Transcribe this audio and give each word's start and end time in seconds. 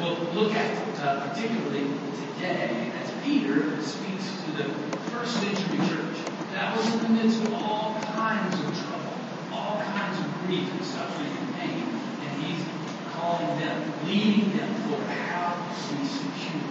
we'll 0.00 0.16
look 0.34 0.54
at, 0.54 1.00
uh, 1.00 1.28
particularly 1.28 1.90
today, 2.36 2.92
as 3.02 3.10
Peter 3.24 3.80
speaks 3.82 4.42
to 4.44 4.50
the 4.52 4.64
first 5.10 5.34
century 5.34 5.78
church. 5.88 6.16
That 6.52 6.76
was 6.76 6.94
in 6.94 7.00
the 7.02 7.08
midst 7.08 7.42
of 7.42 7.54
all 7.54 7.96
kinds 8.14 8.54
of 8.54 8.86
trouble, 8.86 9.12
all 9.52 9.80
kinds 9.80 10.18
of 10.18 10.46
grief 10.46 10.70
and 10.70 10.84
suffering 10.84 11.36
and 11.36 11.54
pain, 11.56 12.00
and 12.22 12.42
he's 12.42 12.64
calling 13.12 13.58
them, 13.58 13.92
leading 14.06 14.56
them 14.56 14.74
for 14.88 15.02
how 15.12 15.54
to 15.54 15.94
be 15.96 16.06
secure 16.06 16.62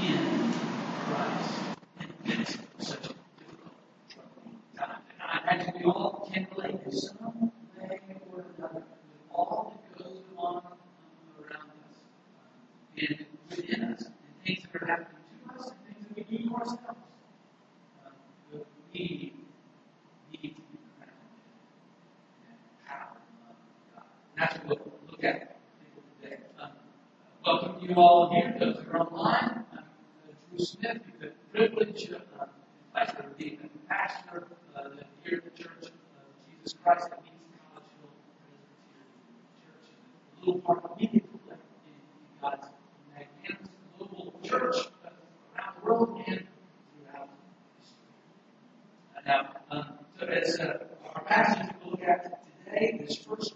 in 0.00 0.52
Christ 1.06 1.73
first 53.16 53.54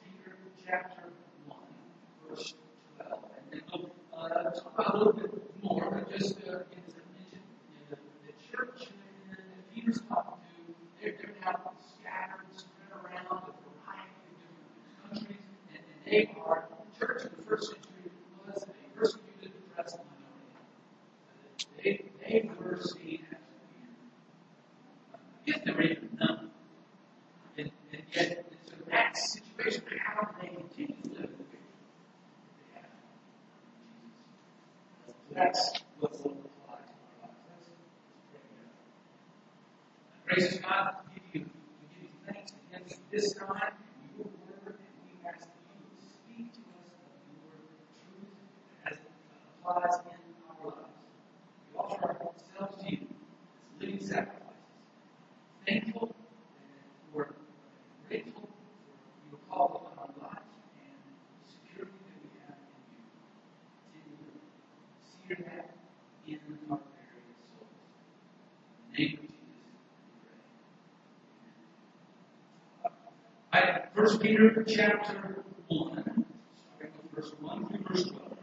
First 73.94 74.21
Peter 74.21 74.65
chapter 74.66 75.44
one, 75.69 76.03
starting 76.03 76.93
with 77.03 77.12
verse 77.15 77.32
one 77.41 77.66
through 77.69 77.84
verse 77.88 78.04
twelve. 78.04 78.37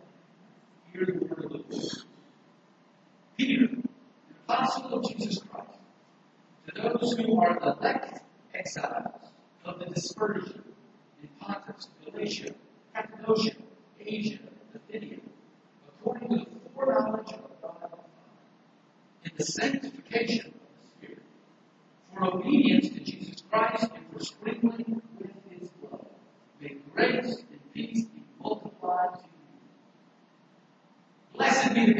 Hear 0.92 1.06
the 1.06 1.14
word 1.14 1.46
of 1.46 1.52
the 1.52 1.64
Lord. 1.70 1.86
Peter, 3.38 3.66
an 3.66 3.90
apostle 4.48 4.94
of 4.94 5.10
Jesus 5.10 5.40
Christ, 5.50 5.80
to 6.68 6.82
those 6.82 7.14
who 7.14 7.40
are 7.40 7.60
the 7.60 7.78
elect 7.80 8.22
exiles 8.54 9.22
of 9.64 9.80
the 9.80 9.86
dispersion 9.86 10.64
in 11.22 11.30
Pontus, 11.40 11.88
Galatia, 12.06 12.54
Cappadocia, 12.94 13.56
Asia, 14.00 14.40
and 14.40 14.74
Bithynia, 14.74 15.20
according 15.88 16.30
to 16.30 16.36
the 16.36 16.70
foreknowledge 16.74 17.34
of 17.34 17.62
God 17.62 18.00
in 19.24 19.32
the 19.38 19.44
sanctification 19.44 20.48
of 20.48 20.54
the 20.54 21.08
Spirit, 21.08 21.24
for 22.14 22.26
obedience 22.36 22.90
to 22.90 23.00
Jesus 23.00 23.44
Christ 23.50 23.88
and 23.96 24.06
for 24.14 24.24
sprinkling 24.24 25.02
with 25.20 25.32
his 25.50 25.70
blood. 25.70 26.06
May 26.62 26.78
grace 26.94 27.36
and 27.52 27.74
peace 27.74 28.06
be 28.06 28.24
multiplied 28.40 29.16
to 29.16 29.20
you. 29.20 29.30
Blessed 31.34 31.74
be 31.74 31.86
the 31.88 32.00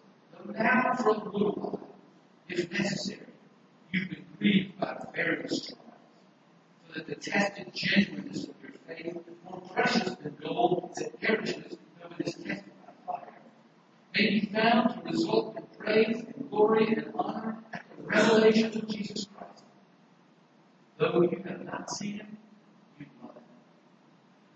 now 0.63 0.93
for 0.95 1.09
a 1.11 2.51
if 2.51 2.71
necessary, 2.71 3.19
you've 3.91 4.09
been 4.09 4.25
grieved 4.37 4.79
by 4.79 4.97
various 5.15 5.67
trials, 5.67 5.79
so 6.87 6.93
that 6.95 7.07
the 7.07 7.15
tested 7.15 7.71
genuineness 7.73 8.47
of 8.47 8.55
your 8.61 8.71
faith, 8.87 9.17
more 9.45 9.61
precious 9.73 10.15
than 10.15 10.35
gold 10.41 10.93
that 10.97 11.19
perishes 11.21 11.77
though 12.01 12.15
it 12.19 12.27
is 12.27 12.35
tested 12.35 12.71
by 12.85 13.13
fire, 13.13 13.27
may 14.15 14.29
be 14.39 14.49
found 14.53 14.95
to 14.95 15.11
result 15.11 15.57
in 15.57 15.63
praise 15.79 16.17
and 16.17 16.49
glory 16.49 16.87
and 16.87 17.11
honor 17.15 17.57
at 17.73 17.83
the 17.95 18.03
revelation 18.03 18.67
of 18.67 18.87
Jesus 18.89 19.27
Christ. 19.37 19.63
Though 20.97 21.21
you 21.21 21.41
have 21.47 21.65
not 21.65 21.89
seen 21.89 22.19
him, 22.19 22.37
you 22.99 23.05
love 23.23 23.35
him. 23.35 23.43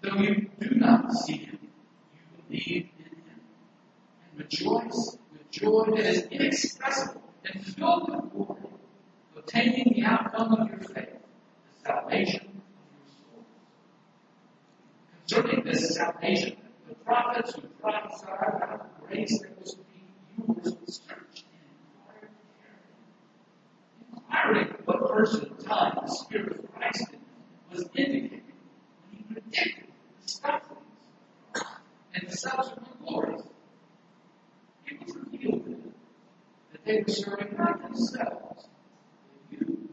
Though 0.02 0.22
you 0.22 0.50
do 0.60 0.76
not 0.76 1.12
see 1.14 1.38
him, 1.38 1.60
you 1.62 2.44
believe 2.50 2.90
in 3.00 3.06
him. 3.06 3.40
And 4.32 4.40
rejoice 4.40 5.18
joy 5.56 5.86
that 5.96 6.06
is 6.06 6.24
inexpressible 6.32 7.24
and 7.46 7.66
filled 7.66 8.10
with 8.10 8.32
glory, 8.34 8.62
obtaining 9.38 9.94
the 9.96 10.04
outcome 10.04 10.54
of 10.54 10.70
your 10.70 10.80
faith, 10.80 11.16
the 11.16 11.88
salvation 11.88 12.42
of 12.42 12.56
your 12.98 13.08
soul. 13.08 13.46
Concerning 15.28 15.64
this 15.64 15.96
salvation, 15.96 16.58
the 16.90 16.96
prophets 16.96 17.54
who 17.56 17.62
prophesied 17.82 18.54
about 18.56 19.00
the 19.00 19.08
grace 19.08 19.40
that 19.42 19.58
was 19.60 19.72
to 19.72 19.78
be 19.78 20.04
yours 20.38 20.76
searched 20.88 21.46
and 21.54 21.80
inquired 22.02 22.32
carefully. 22.60 23.06
Inquiring 24.14 24.76
what 24.84 25.10
person 25.14 25.58
time 25.66 26.00
the 26.02 26.12
Spirit 26.12 26.60
of 26.60 26.76
Christ 26.76 27.08
in 27.14 27.20
was 27.72 27.84
indicating 27.96 28.42
when 29.10 29.18
he 29.18 29.24
predicted 29.24 29.88
the 30.22 30.28
sufferings 30.28 30.82
and 32.14 32.28
the 32.28 32.36
subsequent 32.36 33.06
glories. 33.06 33.40
It 33.40 33.44
was 33.44 33.44
revealed 33.44 33.44
to 33.44 33.44
them 33.44 33.52
that 36.72 36.86
they 36.86 37.02
were 37.02 37.14
serving 37.14 37.56
not 37.58 37.82
themselves, 37.82 38.68
but 39.50 39.60
you, 39.60 39.90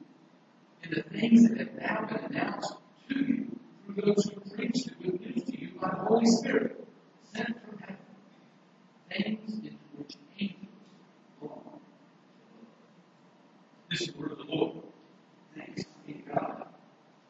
in 0.83 0.91
the 0.91 1.03
things 1.03 1.49
that 1.49 1.59
have 1.59 1.75
now 1.75 2.07
been 2.07 2.25
announced 2.27 2.75
to 3.09 3.19
you 3.19 3.59
through 3.87 4.03
those 4.15 4.25
who 4.25 4.41
preach 4.55 4.85
the 4.85 4.95
good 5.03 5.21
news 5.21 5.45
to 5.45 5.61
you 5.61 5.71
by 5.81 5.89
the 5.89 6.05
Holy 6.05 6.27
Spirit, 6.27 6.87
sent 7.35 7.49
from 7.65 7.79
heaven, 7.79 7.97
things 9.11 9.55
into 9.55 9.77
which 9.97 10.15
angels 10.39 10.67
belong. 11.41 11.81
This 13.91 14.03
is 14.03 14.09
the 14.09 14.21
word 14.21 14.33
of 14.33 14.39
the 14.39 14.45
Lord. 14.45 14.77
Thanks 15.57 15.85
be 16.07 16.15
to 16.15 16.23
God. 16.35 16.67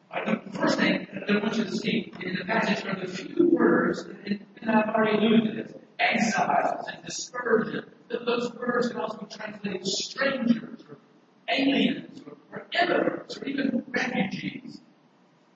Right, 0.09 0.51
the 0.51 0.57
first 0.57 0.77
thing 0.77 1.07
that 1.13 1.29
I 1.29 1.39
want 1.39 1.57
you 1.57 1.63
to 1.63 1.71
see 1.71 2.13
in 2.21 2.35
the 2.35 2.45
passage 2.45 2.85
are 2.85 2.99
the 2.99 3.11
few 3.11 3.49
words, 3.49 4.01
and, 4.25 4.45
and 4.61 4.71
I've 4.71 4.89
already 4.89 5.17
alluded 5.17 5.55
to 5.55 5.63
this, 5.63 5.82
exiles 6.13 6.87
and 6.93 7.05
dispersion. 7.05 7.85
That 8.09 8.25
those 8.25 8.53
words 8.53 8.89
can 8.89 8.97
also 9.01 9.17
be 9.17 9.35
translated 9.35 9.85
strangers 9.87 10.83
or 10.89 10.97
aliens 11.49 12.21
or, 12.51 12.67
immigrants 12.79 13.37
or 13.37 13.45
even 13.45 13.83
refugees. 13.87 14.81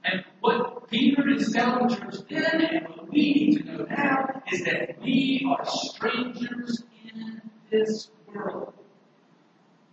And 0.04 0.24
what 0.39 0.89
Peter 0.89 1.27
is 1.30 1.51
telling 1.51 1.88
the 1.88 1.95
church 1.95 2.15
then 2.30 2.62
and 2.62 2.88
what 2.88 3.12
we 3.12 3.33
need 3.33 3.57
to 3.57 3.63
know 3.65 3.86
now 3.86 4.42
is 4.51 4.63
that 4.63 5.01
we 5.01 5.45
are 5.48 5.65
strangers 5.65 6.83
in 7.04 7.42
this 7.69 8.09
world. 8.33 8.74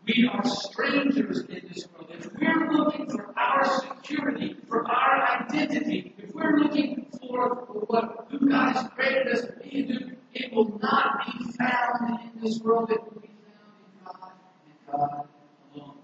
We 0.06 0.30
are 0.32 0.44
strangers 0.44 1.40
in 1.48 1.68
this 1.72 1.88
world. 1.92 2.10
If 2.10 2.32
we're 2.34 2.70
looking 2.70 3.10
for 3.10 3.34
our 3.38 3.64
security, 3.80 4.56
for 4.68 4.86
our 4.88 5.40
identity, 5.40 6.14
if 6.18 6.34
we're 6.34 6.58
looking 6.58 7.06
for 7.18 7.66
what 7.88 8.28
who 8.30 8.48
God 8.48 8.76
has 8.76 8.88
created 8.90 9.28
us 9.28 9.40
to 9.42 9.52
be 9.62 9.80
and 9.80 9.88
do, 9.88 10.16
it 10.34 10.52
will 10.52 10.78
not 10.80 11.26
be 11.26 11.52
found 11.52 12.20
in 12.34 12.40
this 12.42 12.58
world. 12.60 12.90
It 12.90 13.00
will 13.02 13.20
be 13.20 13.30
found 13.46 13.72
in 13.86 14.12
God 14.12 14.32
and 14.66 15.00
God 15.00 15.28
alone. 15.74 15.96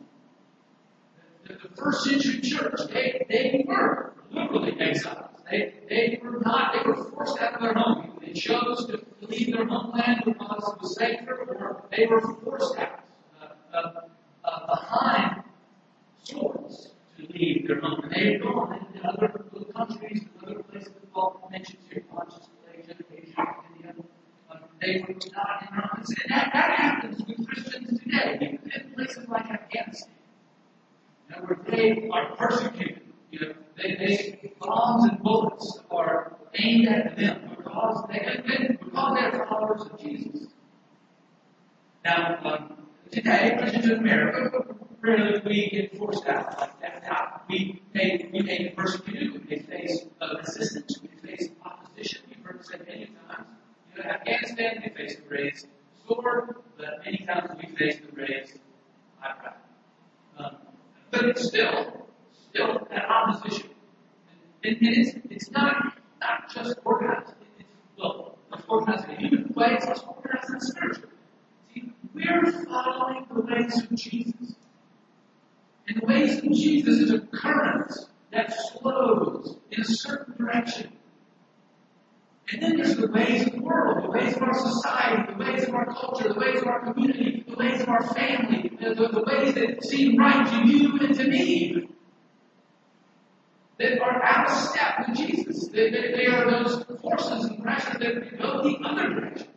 The, 1.46 1.68
the 1.68 1.74
first 1.76 2.04
century 2.04 2.40
church, 2.40 2.80
they, 2.92 3.26
they 3.28 3.64
were 3.66 4.14
literally 4.30 4.80
exiles. 4.80 5.26
They, 5.50 5.74
they 5.88 6.20
were 6.22 6.38
not, 6.40 6.74
they 6.74 6.88
were 6.88 7.10
forced 7.10 7.40
out 7.40 7.54
of 7.54 7.60
their 7.60 7.74
home. 7.74 8.20
They 8.24 8.32
chose 8.32 8.86
to 8.86 9.04
leave 9.26 9.52
their 9.52 9.66
homeland 9.66 10.22
because 10.24 10.74
it 10.74 10.80
was 10.80 10.96
safer, 10.96 11.34
or 11.34 11.84
they 11.90 12.06
were 12.06 12.20
forced 12.20 12.78
out 12.78 13.00
uh, 13.42 13.76
uh, 13.76 14.00
uh, 14.44 14.66
behind 14.66 15.42
swords 16.22 16.92
to 17.16 17.26
leave 17.32 17.66
their 17.66 17.80
home. 17.80 18.00
And 18.04 18.12
they 18.12 18.32
had 18.34 18.42
gone 18.42 18.86
into 18.94 19.08
other 19.08 19.28
countries 19.74 20.24
other 20.46 20.62
places 20.62 20.92
that 20.92 21.12
Paul 21.12 21.48
mentions 21.50 21.82
here, 21.90 22.04
Galatia, 22.10 22.46
Asia. 23.12 23.34
Um, 23.38 23.69
they 24.80 25.04
were 25.06 25.14
not 25.34 25.64
homes. 25.64 26.08
And 26.08 26.30
that, 26.30 26.50
that 26.52 26.70
happens 26.78 27.22
with 27.26 27.46
Christians 27.46 28.00
today, 28.00 28.58
in 28.74 28.94
places 28.94 29.28
like 29.28 29.50
Afghanistan. 29.50 30.14
You 31.28 31.36
where 31.36 31.58
they 31.68 32.08
are 32.12 32.36
persecuted. 32.36 33.02
You 33.30 33.40
know, 33.40 33.54
they, 33.76 33.94
they 33.94 34.52
bombs 34.60 35.04
and 35.10 35.22
bullets 35.22 35.78
are 35.90 36.36
aimed 36.54 36.88
at 36.88 37.16
them 37.16 37.50
because 37.56 38.04
they 38.10 38.18
have 38.18 38.44
been, 38.44 38.78
because 38.82 39.18
they're 39.18 39.46
followers 39.46 39.82
of 39.82 40.00
Jesus. 40.00 40.48
Now, 42.04 42.38
um, 42.44 42.86
today, 43.10 43.56
Christians 43.58 43.84
in 43.84 43.98
America, 43.98 44.64
rarely 45.00 45.40
we 45.44 45.70
get 45.70 45.96
forced 45.96 46.26
out 46.26 46.58
like 46.58 46.80
that. 46.80 47.44
We 47.48 47.82
may 47.94 48.28
we 48.32 48.40
may 48.42 48.58
be 48.58 48.68
persecuted, 48.70 49.32
we 49.32 49.56
may 49.56 49.62
face 49.62 50.04
uh, 50.20 50.34
resistance, 50.38 50.98
we 51.02 51.08
may 51.22 51.36
face 51.36 51.50
opposition. 51.64 52.22
You've 52.28 52.44
heard 52.44 52.60
it 52.60 52.66
said 52.66 52.86
many 52.88 53.06
times. 53.28 53.48
You 53.94 54.02
know, 54.02 54.10
Afghanistan, 54.10 54.82
we 54.84 54.90
face 54.94 55.16
the 55.16 55.22
raised 55.42 55.66
sword, 56.06 56.56
but 56.76 57.04
many 57.04 57.24
times 57.26 57.50
we 57.56 57.74
face 57.76 58.00
the 58.00 58.12
raised 58.20 58.58
eyebrow. 59.22 59.54
Um, 60.38 60.56
but 61.10 61.24
it's 61.26 61.46
still, 61.46 62.06
still 62.50 62.88
an 62.90 63.00
opposition. 63.00 63.70
And, 64.64 64.76
and 64.76 64.96
it's, 64.96 65.16
it's 65.30 65.50
not, 65.50 65.94
not 66.20 66.52
just 66.52 66.78
organized. 66.84 67.32
It's, 67.58 67.68
well, 67.98 68.38
it's 68.52 68.64
organized 68.68 69.08
in 69.08 69.10
a 69.10 69.18
human 69.18 69.52
way, 69.54 69.74
it's 69.74 69.86
also 69.86 70.06
organized 70.06 70.50
in 70.50 70.60
spiritual 70.60 71.10
See, 71.72 71.92
we're 72.14 72.64
following 72.64 73.26
the 73.32 73.40
ways 73.42 73.82
of 73.82 73.94
Jesus. 73.94 74.54
And 75.86 76.00
the 76.00 76.06
ways 76.06 76.38
of 76.38 76.44
Jesus 76.44 77.00
is 77.00 77.10
a 77.12 77.20
current 77.20 77.92
that 78.32 78.54
flows 78.72 79.56
in 79.70 79.80
a 79.80 79.84
certain 79.84 80.36
direction. 80.36 80.92
And 82.52 82.62
then 82.62 82.76
there's 82.76 82.96
the 82.96 83.08
ways 83.08 83.46
of 83.46 83.52
the 83.52 83.62
world, 83.62 84.04
the 84.04 84.10
ways 84.10 84.36
of 84.36 84.42
our 84.42 84.54
society, 84.54 85.32
the 85.32 85.38
ways 85.38 85.64
of 85.64 85.74
our 85.74 85.86
culture, 85.86 86.32
the 86.32 86.38
ways 86.38 86.60
of 86.60 86.66
our 86.66 86.92
community, 86.92 87.44
the 87.48 87.56
ways 87.56 87.80
of 87.80 87.88
our 87.88 88.02
family, 88.14 88.70
the, 88.80 88.94
the, 88.94 89.08
the 89.08 89.22
ways 89.22 89.54
that 89.54 89.84
seem 89.84 90.16
right 90.18 90.46
to 90.48 90.68
you 90.68 90.98
and 90.98 91.14
to 91.14 91.24
me. 91.24 91.88
That 93.78 94.00
are 94.00 94.22
out 94.22 94.50
of 94.50 94.56
step 94.56 95.08
with 95.08 95.16
Jesus. 95.16 95.68
They, 95.68 95.90
they, 95.90 96.26
are 96.26 96.50
those 96.50 96.84
forces 97.00 97.44
and 97.46 97.62
pressures 97.62 97.98
that 97.98 98.38
go 98.38 98.62
the 98.62 98.76
other 98.84 99.08
direction, 99.08 99.48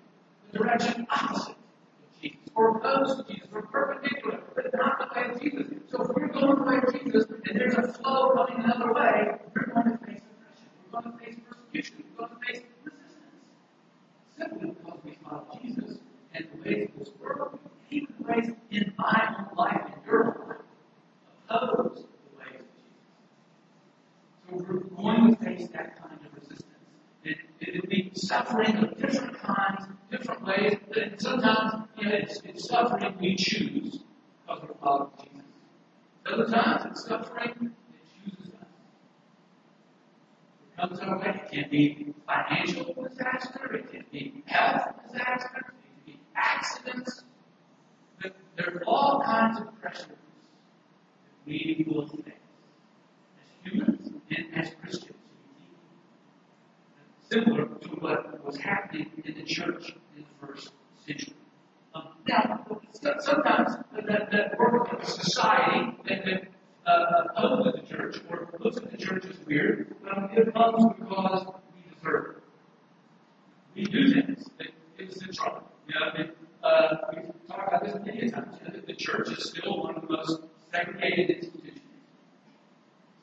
the 0.51 0.59
direction 0.59 1.07
opposite 1.09 1.49
of 1.49 2.21
Jesus, 2.21 2.39
or 2.55 2.77
opposed 2.77 3.27
to 3.27 3.33
Jesus, 3.33 3.49
or 3.51 3.63
perpendicular, 3.63 4.39
but 4.55 4.73
not 4.73 4.99
the 4.99 5.19
way 5.19 5.29
of 5.29 5.41
Jesus. 5.41 5.67
So 5.91 6.03
if 6.03 6.09
we're 6.15 6.27
going 6.27 6.55
the 6.55 6.63
way 6.63 6.77
of 6.77 7.03
Jesus 7.03 7.25
and 7.29 7.59
there's 7.59 7.75
a 7.75 7.91
flow 7.93 8.33
coming 8.35 8.63
another 8.63 8.93
way, 8.93 9.39
we're 9.53 9.73
going 9.73 9.91
to 9.91 10.05
face 10.05 10.21
oppression, 10.21 10.69
we're 10.91 11.01
going 11.01 11.11
to 11.11 11.25
face 11.25 11.35
persecution, 11.49 12.03
we're 12.17 12.27
going 12.27 12.39
to 12.39 12.45
face 12.45 12.63
resistance. 12.83 13.13
Simply 14.37 14.69
because 14.69 14.99
we 15.03 15.17
follow 15.23 15.59
Jesus 15.61 15.97
this 16.63 17.09
world, 17.19 17.59
even 17.89 18.13
the 18.19 18.25
ways 18.25 18.49
in 18.71 18.93
my 18.97 19.35
own 19.37 19.55
life 19.57 19.81
and 19.93 20.05
your 20.05 20.25
life, 20.47 20.57
oppose 21.49 22.05
the 22.05 22.37
ways 22.39 22.61
of 22.61 22.75
Jesus. 22.75 22.99
So 24.49 24.55
we're 24.67 24.79
going 24.79 25.35
to 25.35 25.43
face 25.43 25.67
that 25.69 25.99
kind 25.99 26.19
of 26.25 26.33
resistance. 26.35 26.67
It, 27.23 27.37
it 27.59 27.81
would 27.81 27.89
be 27.89 28.11
suffering 28.15 28.75
of 28.77 28.97
different 28.97 29.37
kinds, 29.39 29.85
different 30.11 30.45
ways, 30.45 30.77
but 30.93 31.21
sometimes 31.21 31.87
you 31.97 32.09
know, 32.09 32.15
it's, 32.15 32.41
it's 32.43 32.67
suffering 32.67 33.15
we 33.19 33.35
choose 33.35 33.99
because 34.47 34.69
we're 34.81 35.07
Jesus. 35.23 35.43
Other 36.25 36.49
times 36.49 36.85
it's 36.91 37.05
suffering 37.05 37.53
that 37.59 38.31
chooses 38.31 38.53
us. 38.53 38.67
It 40.71 40.81
comes 40.81 40.99
our 40.99 41.19
way. 41.19 41.41
It 41.45 41.51
can 41.51 41.69
be 41.69 42.13
financial 42.25 42.93
disaster, 42.93 43.73
it 43.75 43.91
can 43.91 44.05
be 44.11 44.43
health 44.45 44.93
disaster, 45.07 45.73
accidents. 46.35 47.23
There 48.21 48.67
are 48.67 48.83
all 48.85 49.21
kinds 49.25 49.59
of 49.59 49.81
pressures 49.81 50.07
that 50.07 50.17
we 51.45 51.85
will 51.89 52.07
face 52.07 52.23
as 52.27 53.71
humans 53.71 54.11
and 54.29 54.45
as 54.55 54.73
Christians. 54.81 55.17
Similar 57.31 57.65
to 57.65 57.89
what 57.99 58.45
was 58.45 58.57
happening 58.57 59.09
in 59.25 59.33
the 59.35 59.43
church 59.43 59.95
in 60.15 60.23
the 60.23 60.45
first 60.47 60.71
century. 61.05 61.33
Um, 61.95 62.09
now, 62.27 62.65
sometimes 63.19 63.75
that, 63.93 64.55
work 64.57 64.93
of 64.93 65.07
society 65.07 65.97
that, 66.07 66.25
that 66.25 66.47
uh, 66.85 67.23
opposes 67.35 67.81
the 67.81 67.95
church 67.95 68.17
or 68.29 68.49
looks 68.59 68.77
at 68.77 68.91
the 68.91 68.97
church 68.97 69.25
as 69.25 69.37
weird, 69.45 69.95
um, 70.11 70.29
it 70.33 70.53
comes 70.53 70.85
because 70.99 71.45
we 71.75 71.95
deserve 71.95 72.37
it. 72.37 72.43
We 73.75 73.83
do 73.85 74.13
things 74.13 74.49
that 74.57 74.67
get 74.97 75.09
us 75.09 75.21
in 75.21 75.33
trouble. 75.33 75.63
You 75.87 75.99
know, 75.99 76.11
and, 76.17 76.31
uh, 76.63 76.95
we've 77.13 77.47
talked 77.47 77.67
about 77.67 77.83
this 77.83 77.95
many 78.05 78.29
times. 78.29 78.57
You 78.65 78.73
know, 78.73 78.79
the 78.85 78.92
church 79.03 79.29
is 79.37 79.49
still 79.49 79.83
one 79.83 79.95
of 79.95 80.01
the 80.01 80.07
most 80.07 80.41
segregated 80.71 81.29
institutions. 81.43 81.79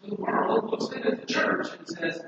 So 0.02 0.08
the 0.10 0.14
world 0.16 0.70
looks 0.70 0.94
at 0.94 1.20
the 1.20 1.26
church 1.26 1.68
and 1.78 1.88
says, 1.88 2.22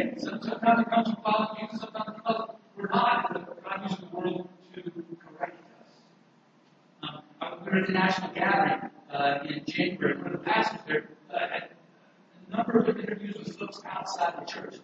it. 0.00 0.20
Sometimes 0.20 0.80
it 0.80 0.90
comes 0.90 1.08
from 1.08 1.22
God's 1.24 1.58
view, 1.58 1.68
sometimes. 1.78 2.10
We're 2.76 2.88
not 2.88 3.36
in 3.36 3.44
God 3.44 3.82
uses 3.82 3.98
the 3.98 4.16
world 4.16 4.48
to 4.74 4.82
correct 4.82 5.60
us. 5.80 7.12
Um, 7.42 7.58
we're 7.64 7.84
a 7.84 7.92
national 7.92 8.32
gathering 8.32 8.90
uh, 9.12 9.38
in 9.48 9.64
January. 9.66 10.16
One 10.16 10.26
of 10.28 10.32
the 10.32 10.38
pastors 10.38 10.80
there 10.86 11.08
uh, 11.32 11.38
had 11.38 11.68
a 12.48 12.56
number 12.56 12.78
of 12.78 12.88
interviews 12.88 13.36
with 13.36 13.58
folks 13.58 13.80
outside 13.84 14.34
the 14.40 14.46
church. 14.46 14.76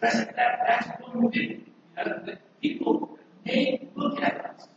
That's, 0.00 0.16
that, 0.16 0.34
that's 0.66 0.88
what 1.00 1.16
we 1.16 1.28
do. 1.30 1.60
people, 2.60 3.18
may 3.44 3.88
look 3.94 4.20
at 4.22 4.44
us 4.44 4.68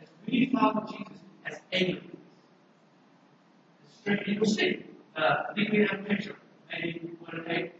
as 0.00 0.08
we 0.26 0.50
follow 0.52 0.86
Jesus 0.86 1.18
as 1.46 1.60
aliens. 1.72 2.16
You 4.26 4.38
will 4.38 4.46
see. 4.46 4.84
Uh, 5.16 5.20
I 5.50 5.54
think 5.54 5.72
we 5.72 5.78
have 5.80 6.00
a 6.00 6.02
picture. 6.04 6.36
Maybe 6.70 7.00
you 7.02 7.16
want 7.20 7.46
to 7.46 7.54
day, 7.54 7.72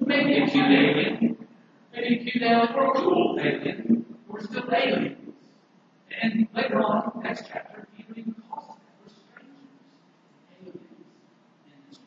maybe 0.00 0.38
a 0.38 0.46
cute 0.46 0.64
alien, 0.64 1.36
maybe 1.92 2.14
a 2.14 2.30
cute 2.30 2.42
alien 2.42 2.74
or 2.74 2.86
a 2.86 2.92
cool 2.94 3.38
alien. 3.40 4.04
We're 4.28 4.40
still 4.42 4.72
aliens. 4.72 5.34
And 6.22 6.46
later 6.54 6.80
on, 6.82 7.22
next 7.24 7.46
chapter, 7.50 7.88
he 7.96 8.04
even 8.20 8.34
calls 8.48 8.70
us 8.70 8.76
that 8.76 8.94
we're 9.02 9.08
strangers, 9.08 9.58
aliens 10.60 10.78
in 11.66 11.78
this 11.88 11.98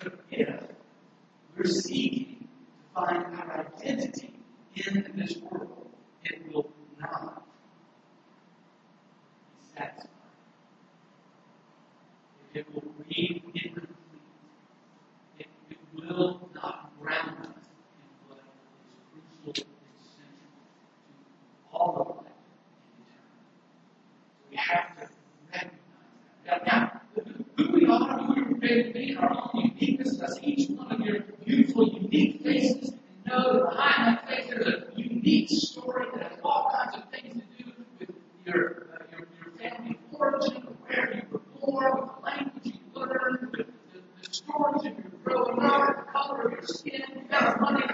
world. 0.00 0.12
So, 0.12 0.12
yes, 0.30 0.62
we're 1.56 1.64
seeing 1.64 2.05
into 4.96 5.12
this 5.12 5.36
world. 5.42 5.55
fortune, 44.72 45.12
from 45.22 45.56
the 45.56 45.94
color 46.12 46.42
of 46.42 46.52
your 46.52 46.62
skin, 46.62 47.02
you. 47.14 47.22
have 47.30 47.60
money 47.60 47.85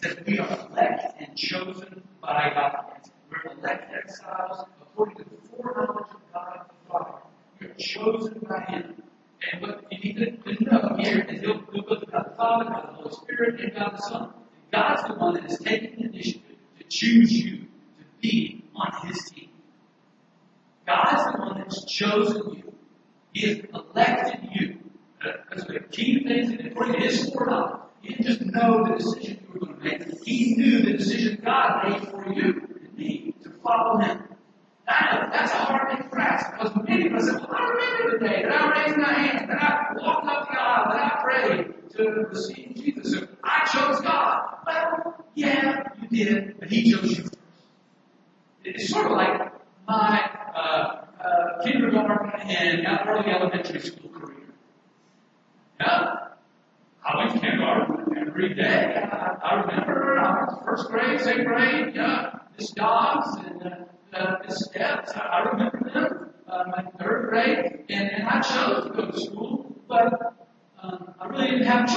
because 0.00 0.18
we 0.26 0.38
are 0.38 0.68
elect 0.70 1.20
and 1.20 1.36
chosen 1.36 2.02
by 2.20 2.50
God. 2.54 3.10
We're 3.30 3.52
elect 3.52 3.92
exiles 3.94 4.66
according 4.80 5.16
to 5.16 5.24
the 5.24 5.48
foreknowledge 5.48 6.10
of 6.10 6.32
God 6.32 6.60
the 6.68 6.90
Father. 6.90 7.18
We're 7.60 7.74
chosen 7.74 8.46
by 8.48 8.60
Him. 8.68 9.02
And 9.52 9.62
what 9.62 9.84
He 9.90 10.12
need 10.12 10.44
to 10.44 10.64
know 10.64 10.96
here 10.98 11.26
is 11.28 11.40
He'll 11.40 11.62
you'll 11.72 11.82
God 11.82 12.00
the 12.00 12.36
Father, 12.36 12.64
God 12.64 12.88
the 12.88 12.94
Holy 12.94 13.14
Spirit, 13.14 13.60
and 13.60 13.74
God 13.74 13.92
the 13.96 14.02
Son. 14.02 14.32
God's 14.72 15.02
the 15.08 15.14
one 15.14 15.34
that 15.34 15.50
is 15.50 15.58
taking 15.58 15.87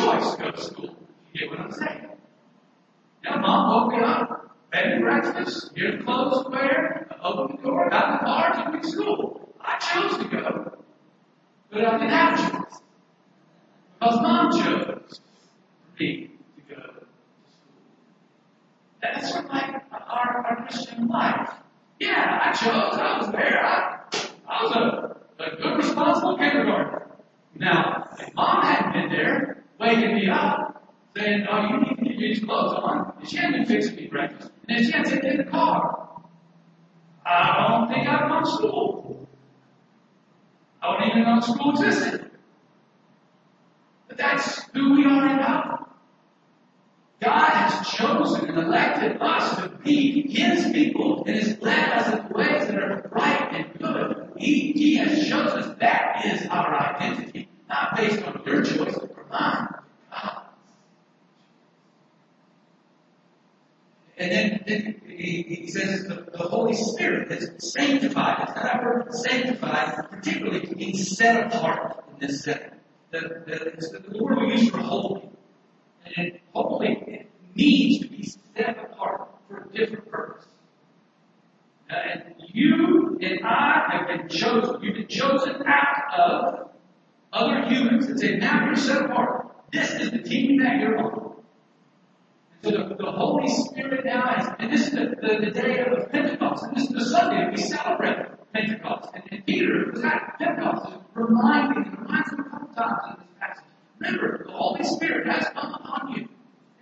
choice 0.01 0.35
to 0.35 0.41
go 0.41 0.51
to 0.51 0.61
school. 0.61 0.95
You 1.33 1.39
get 1.39 1.49
what 1.49 1.59
I'm 1.59 1.71
saying? 1.71 2.07
Now, 3.23 3.37
mom 3.39 3.69
woke 3.69 3.93
me 3.93 4.03
up, 4.03 4.57
bed 4.71 5.01
breakfast, 5.01 5.73
breakfast, 5.73 5.75
the 5.75 6.03
clothes 6.03 6.43
to 6.43 6.49
wear, 6.49 7.07
opened 7.23 7.59
the 7.59 7.63
door, 7.63 7.89
got 7.89 8.05
in 8.05 8.11
the 8.13 8.19
car, 8.25 8.63
took 8.65 8.73
me 8.73 8.81
to 8.81 8.87
school. 8.87 9.55
I 9.61 9.77
chose 9.77 10.17
to 10.17 10.23
go, 10.27 10.71
but 11.71 11.85
I 11.85 11.97
didn't 11.97 12.09
have 12.09 12.39
a 12.39 12.51
choice. 12.51 12.81
Because 13.99 14.21
mom 14.21 14.51
chose 14.51 14.87
me 15.99 16.31
to 16.55 16.75
go 16.75 16.81
to 16.81 16.85
school. 16.85 17.05
That's 19.01 19.31
sort 19.31 19.45
of 19.45 19.51
like 19.51 19.75
our, 19.91 20.45
our 20.45 20.65
Christian 20.67 21.07
life. 21.07 21.49
Yeah, 21.99 22.39
I 22.43 22.51
chose, 22.53 22.97
I 22.97 23.17
was 23.19 23.31
there, 23.31 23.63
I, 23.63 23.99
I 24.49 24.63
was 24.63 24.71
a, 24.75 25.43
a 25.43 25.55
good 25.57 25.77
responsible 25.77 26.37
kindergartner. 26.37 27.07
Now, 27.55 28.07
if 28.17 28.33
mom 28.33 28.63
hadn't 28.63 28.93
been 28.93 29.09
there, 29.11 29.50
waking 29.81 30.15
me 30.15 30.29
up, 30.29 30.87
saying, 31.17 31.45
oh, 31.49 31.67
you 31.67 31.79
need 31.81 31.97
to 31.97 32.03
get 32.05 32.17
these 32.19 32.39
clothes 32.43 32.73
on, 32.73 33.13
and 33.19 33.27
she 33.27 33.37
hadn't 33.37 33.65
fixing 33.65 33.95
me 33.95 34.07
breakfast, 34.07 34.51
and 34.67 34.77
then 34.77 34.85
she 34.85 34.91
had 34.91 35.05
to 35.05 35.15
me 35.15 35.29
in 35.29 35.37
the 35.37 35.43
car, 35.43 36.09
I 37.25 37.67
don't 37.67 37.89
think 37.89 38.07
I'd 38.07 38.29
gone 38.29 38.43
to 38.43 38.51
school. 38.51 39.27
I 40.81 40.91
wouldn't 40.91 41.11
even 41.11 41.23
know 41.23 41.39
school 41.39 41.71
existed. 41.71 42.31
But 44.07 44.17
that's 44.17 44.63
who 44.73 44.95
we 44.95 45.05
are 45.05 45.29
in 45.29 45.37
God. 45.37 45.85
God 47.21 47.49
has 47.49 47.87
chosen 47.87 48.49
and 48.49 48.57
elected 48.57 49.21
us 49.21 49.55
to 49.57 49.69
be 49.69 50.27
His 50.27 50.71
people 50.71 51.23
and 51.25 51.35
has 51.37 51.61
led 51.61 51.89
us 51.89 52.07
in 52.07 52.29
ways 52.29 52.67
that 52.67 52.75
are 52.75 53.09
right 53.11 53.53
and 53.53 53.79
good. 53.79 54.31
He, 54.37 54.71
he 54.71 54.95
has 54.95 55.29
chosen 55.29 55.59
us. 55.59 55.77
That 55.79 56.25
is 56.25 56.47
our 56.47 56.73
identity, 56.75 57.47
not 57.69 57.95
based 57.95 58.23
on 58.23 58.41
your 58.43 58.63
choice. 58.63 58.97
And 64.21 64.31
then, 64.31 64.63
then 64.67 65.01
he, 65.07 65.41
he 65.41 65.67
says 65.71 66.03
the, 66.03 66.27
the 66.31 66.43
Holy 66.43 66.75
Spirit 66.75 67.31
is 67.31 67.73
sanctified. 67.73 68.43
It's 68.43 68.53
that 68.53 68.83
word 68.83 69.13
sanctified, 69.15 70.09
particularly 70.11 70.73
being 70.75 70.95
set 70.95 71.47
apart 71.47 72.03
in 72.11 72.27
this 72.27 72.43
setting. 72.43 72.77
The, 73.09 73.19
the, 73.19 73.99
the 74.09 74.23
word 74.23 74.39
we 74.39 74.51
use 74.53 74.69
for 74.69 74.77
holy. 74.77 75.29
And 76.15 76.39
holy 76.53 77.03
it 77.07 77.31
needs 77.55 78.03
to 78.03 78.09
be 78.09 78.23
set 78.55 78.77
apart 78.77 79.27
for 79.47 79.63
a 79.63 79.73
different 79.75 80.09
purpose. 80.09 80.45
Uh, 81.89 81.95
and 81.95 82.35
you 82.47 83.17
and 83.21 83.39
I 83.43 83.89
have 83.91 84.07
been 84.07 84.29
chosen. 84.29 84.81
You've 84.81 84.95
been 84.95 85.07
chosen 85.07 85.63
out 85.65 86.13
of 86.17 86.70
other 87.33 87.65
humans 87.69 88.07
and 88.07 88.19
say, 88.19 88.37
now 88.37 88.65
you're 88.65 88.75
set 88.75 89.05
apart. 89.05 89.47
This 89.71 89.91
is 89.91 90.11
the 90.11 90.19
team 90.19 90.61
that 90.63 90.79
you're 90.79 90.97
on. 90.97 91.35
So 92.63 92.71
the, 92.71 92.95
the 92.95 93.11
Holy 93.11 93.47
Spirit 93.47 94.05
now 94.05 94.35
is, 94.37 94.47
and 94.59 94.71
this 94.71 94.87
is 94.87 94.91
the, 94.91 95.15
the, 95.21 95.45
the 95.45 95.51
day 95.51 95.79
of 95.79 96.11
Pentecost, 96.11 96.63
and 96.65 96.75
this 96.77 96.83
is 96.83 96.89
the 96.89 97.05
Sunday 97.05 97.49
we 97.49 97.57
celebrate 97.57 98.17
Pentecost. 98.53 99.09
And, 99.15 99.23
and 99.31 99.45
Peter 99.45 99.91
was 99.91 100.03
at 100.03 100.37
Pentecost, 100.37 100.93
reminding, 101.13 101.85
and 101.85 101.99
reminds 101.99 102.31
him 102.31 102.39
a 102.39 102.49
couple 102.49 102.75
times 102.75 102.99
in 103.07 103.15
this 103.17 103.29
passage. 103.39 103.63
Remember, 103.99 104.43
the 104.45 104.51
Holy 104.51 104.83
Spirit 104.83 105.27
has 105.27 105.47
come 105.53 105.73
upon 105.73 106.13
you. 106.13 106.27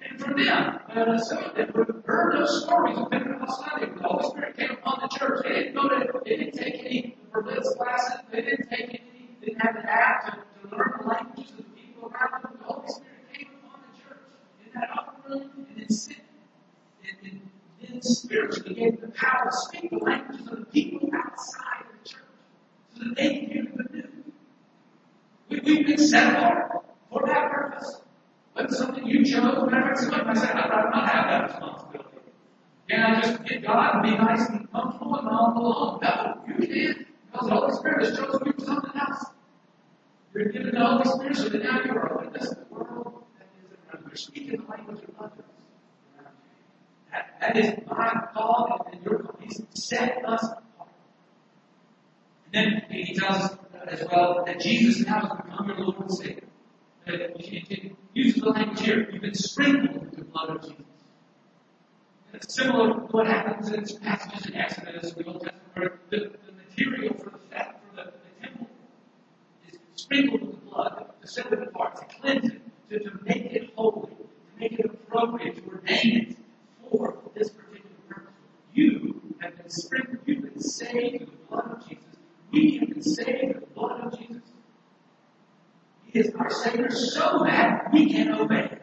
And 0.02 0.20
for 0.20 0.34
them, 0.34 0.80
uh, 0.90 1.18
some 1.18 1.44
of 1.44 1.56
them 1.56 2.04
heard 2.06 2.36
those 2.36 2.64
stories 2.64 2.98
of 2.98 3.10
Pentecost 3.12 3.62
Sunday 3.62 3.88
when 3.88 4.02
the 4.02 4.08
Holy 4.08 4.30
Spirit 4.30 4.58
came 4.58 4.72
upon 4.72 5.00
the 5.02 5.18
church. 5.18 5.42
They 5.44 5.54
didn't 5.54 5.76
go 5.76 5.88
to, 5.88 6.20
they 6.26 6.38
didn't 6.38 6.54
take 6.54 6.80
any 6.80 7.18
Berlitz 7.32 7.78
classes, 7.78 8.20
they 8.32 8.42
didn't 8.42 8.70
take 8.70 8.90
any, 8.90 9.19
didn't 9.42 9.60
have 9.62 9.76
an 9.76 9.86
app 9.86 10.26
to, 10.26 10.68
to 10.68 10.76
learn 10.76 10.94
the 11.00 11.08
languages 11.08 11.52
of 11.52 11.58
the 11.58 11.64
people 11.64 12.12
around 12.12 12.44
them. 12.44 12.58
The 12.60 12.66
Holy 12.66 12.88
Spirit 12.88 13.34
came 13.34 13.48
upon 13.64 13.80
the 13.82 14.02
church 14.04 14.20
in 14.66 14.80
that 14.80 14.90
upper 14.98 15.30
room 15.30 15.52
and 15.70 15.82
in 15.82 15.90
sin. 15.90 16.16
And, 17.24 17.42
and 17.82 17.94
then 17.94 18.02
spiritually 18.02 18.76
gave 18.76 19.02
the 19.02 19.08
power 19.10 19.50
to 19.50 19.58
speak 19.58 19.90
the 19.90 19.98
languages 19.98 20.48
of 20.48 20.60
the 20.60 20.66
people 20.66 21.10
outside 21.14 21.82
of 21.82 22.04
the 22.04 22.10
church 22.10 22.22
so 22.96 23.04
that 23.04 23.16
they 23.16 23.30
can 23.30 23.52
hear 23.52 23.68
the 23.76 23.94
news. 23.94 24.06
We, 25.50 25.60
we've 25.62 25.88
been 25.88 25.98
set 25.98 26.34
apart 26.34 26.86
for 27.12 27.26
that 27.26 27.52
purpose. 27.52 28.02
But 28.54 28.72
something 28.72 29.06
you 29.06 29.24
chose, 29.24 29.64
whenever 29.64 29.92
it's 29.92 30.02
something 30.02 30.28
I 30.28 30.34
said, 30.34 30.52
I'd 30.52 30.70
rather 30.70 30.90
not 30.90 31.10
have 31.10 31.28
that 31.30 31.44
responsibility. 31.50 32.10
Can 32.90 33.00
I 33.02 33.22
just 33.22 33.44
get 33.46 33.64
God 33.64 33.96
and 33.96 34.04
be 34.04 34.18
nice 34.18 34.50
and 34.50 34.70
comfortable 34.72 35.16
and 35.16 35.28
all 35.30 35.54
alone? 35.56 36.00
No, 36.02 36.42
you 36.48 36.68
can't. 36.68 37.08
Because 37.32 37.48
the 37.48 37.56
Holy 37.56 37.74
Spirit 37.74 38.06
has 38.08 38.18
chosen 38.18 38.48
you. 38.48 38.54
You're 40.40 40.54
given 40.54 40.74
the 40.74 40.86
Holy 40.86 41.04
Spirit 41.04 41.36
so 41.36 41.50
that 41.50 41.64
now 41.64 41.84
you 41.84 41.92
are 41.92 42.08
the 42.08 42.16
world 42.16 42.34
that 42.34 42.42
is 42.42 42.56
around 42.72 43.24
you. 44.34 44.58
The 44.58 44.64
language 44.70 45.04
of 45.04 45.16
others 45.20 45.44
you. 46.16 46.24
That, 47.12 47.42
that 47.42 47.58
is 47.58 47.74
my 47.86 48.14
call 48.34 48.88
and 48.90 49.04
your 49.04 49.20
call. 49.20 49.38
He's 49.42 49.62
set 49.74 50.24
us 50.26 50.42
apart. 50.46 50.90
And 52.54 52.54
then 52.54 52.84
he 52.90 53.14
tells 53.16 53.36
us 53.36 53.58
as 53.86 54.06
well 54.10 54.46
that 54.46 54.62
Jesus 54.62 55.06
now 55.06 55.20
has 55.20 55.42
become 55.42 55.68
your 55.68 55.78
Lord 55.78 56.00
and 56.00 56.12
Savior. 56.12 56.44
That 57.06 57.42
he 57.42 57.94
uses 58.14 58.42
the 58.42 58.50
language 58.50 58.80
here. 58.80 59.10
You've 59.12 59.22
been 59.22 59.34
sprinkled 59.34 60.06
with 60.06 60.16
the 60.16 60.24
blood 60.24 60.52
of 60.52 60.62
Jesus. 60.62 60.86
It's 62.34 62.56
similar 62.56 62.94
to 62.94 63.00
what 63.08 63.28
happens 63.28 63.68
in 63.74 64.00
passages 64.00 64.46
in 64.46 64.56
Exodus 64.56 65.12
the 65.12 65.26
Old 65.26 65.42
Testament 65.42 65.64
where 65.74 66.00
the, 66.10 66.32
the 66.46 66.54
material 66.54 67.14
for 67.16 67.32
the 67.32 67.40
theft, 67.50 67.74
for 67.90 67.96
the, 67.98 68.04
the 68.04 68.48
temple 68.48 68.68
is 69.96 69.99
sprinkled 70.10 70.42
with 70.42 70.66
blood 70.66 71.06
to 71.22 71.28
set 71.28 71.52
it 71.54 71.62
apart, 71.62 71.96
to 71.96 72.06
cleanse 72.20 72.50
it, 72.50 72.62
to, 72.90 73.00
to 73.00 73.12
make 73.24 73.46
it 73.54 73.72
holy, 73.76 74.10
to 74.10 74.60
make 74.60 74.74
it 74.74 74.86
appropriate, 74.86 75.56
to 75.58 75.70
ordain 75.70 76.30
it 76.30 76.38
for 76.90 77.18
this 77.36 77.50
particular 77.52 77.96
purpose. 78.10 78.34
You 78.74 79.22
have 79.40 79.58
been 79.58 79.70
sprinkled, 79.70 80.20
you've 80.26 80.42
been 80.42 80.60
saved 80.62 81.20
with 81.20 81.30
the 81.30 81.48
blood 81.48 81.72
of 81.72 81.88
Jesus. 81.88 82.04
We 82.52 82.78
have 82.80 82.90
been 82.90 83.04
saved 83.04 83.56
with 83.56 83.60
the 83.60 83.74
blood 83.76 84.02
of 84.02 84.20
Jesus. 84.20 84.42
He 86.06 86.20
is 86.20 86.34
our 86.34 86.50
Savior 86.50 86.90
so 86.90 87.44
that 87.46 87.94
we 87.94 88.12
can 88.12 88.34
obey. 88.34 88.80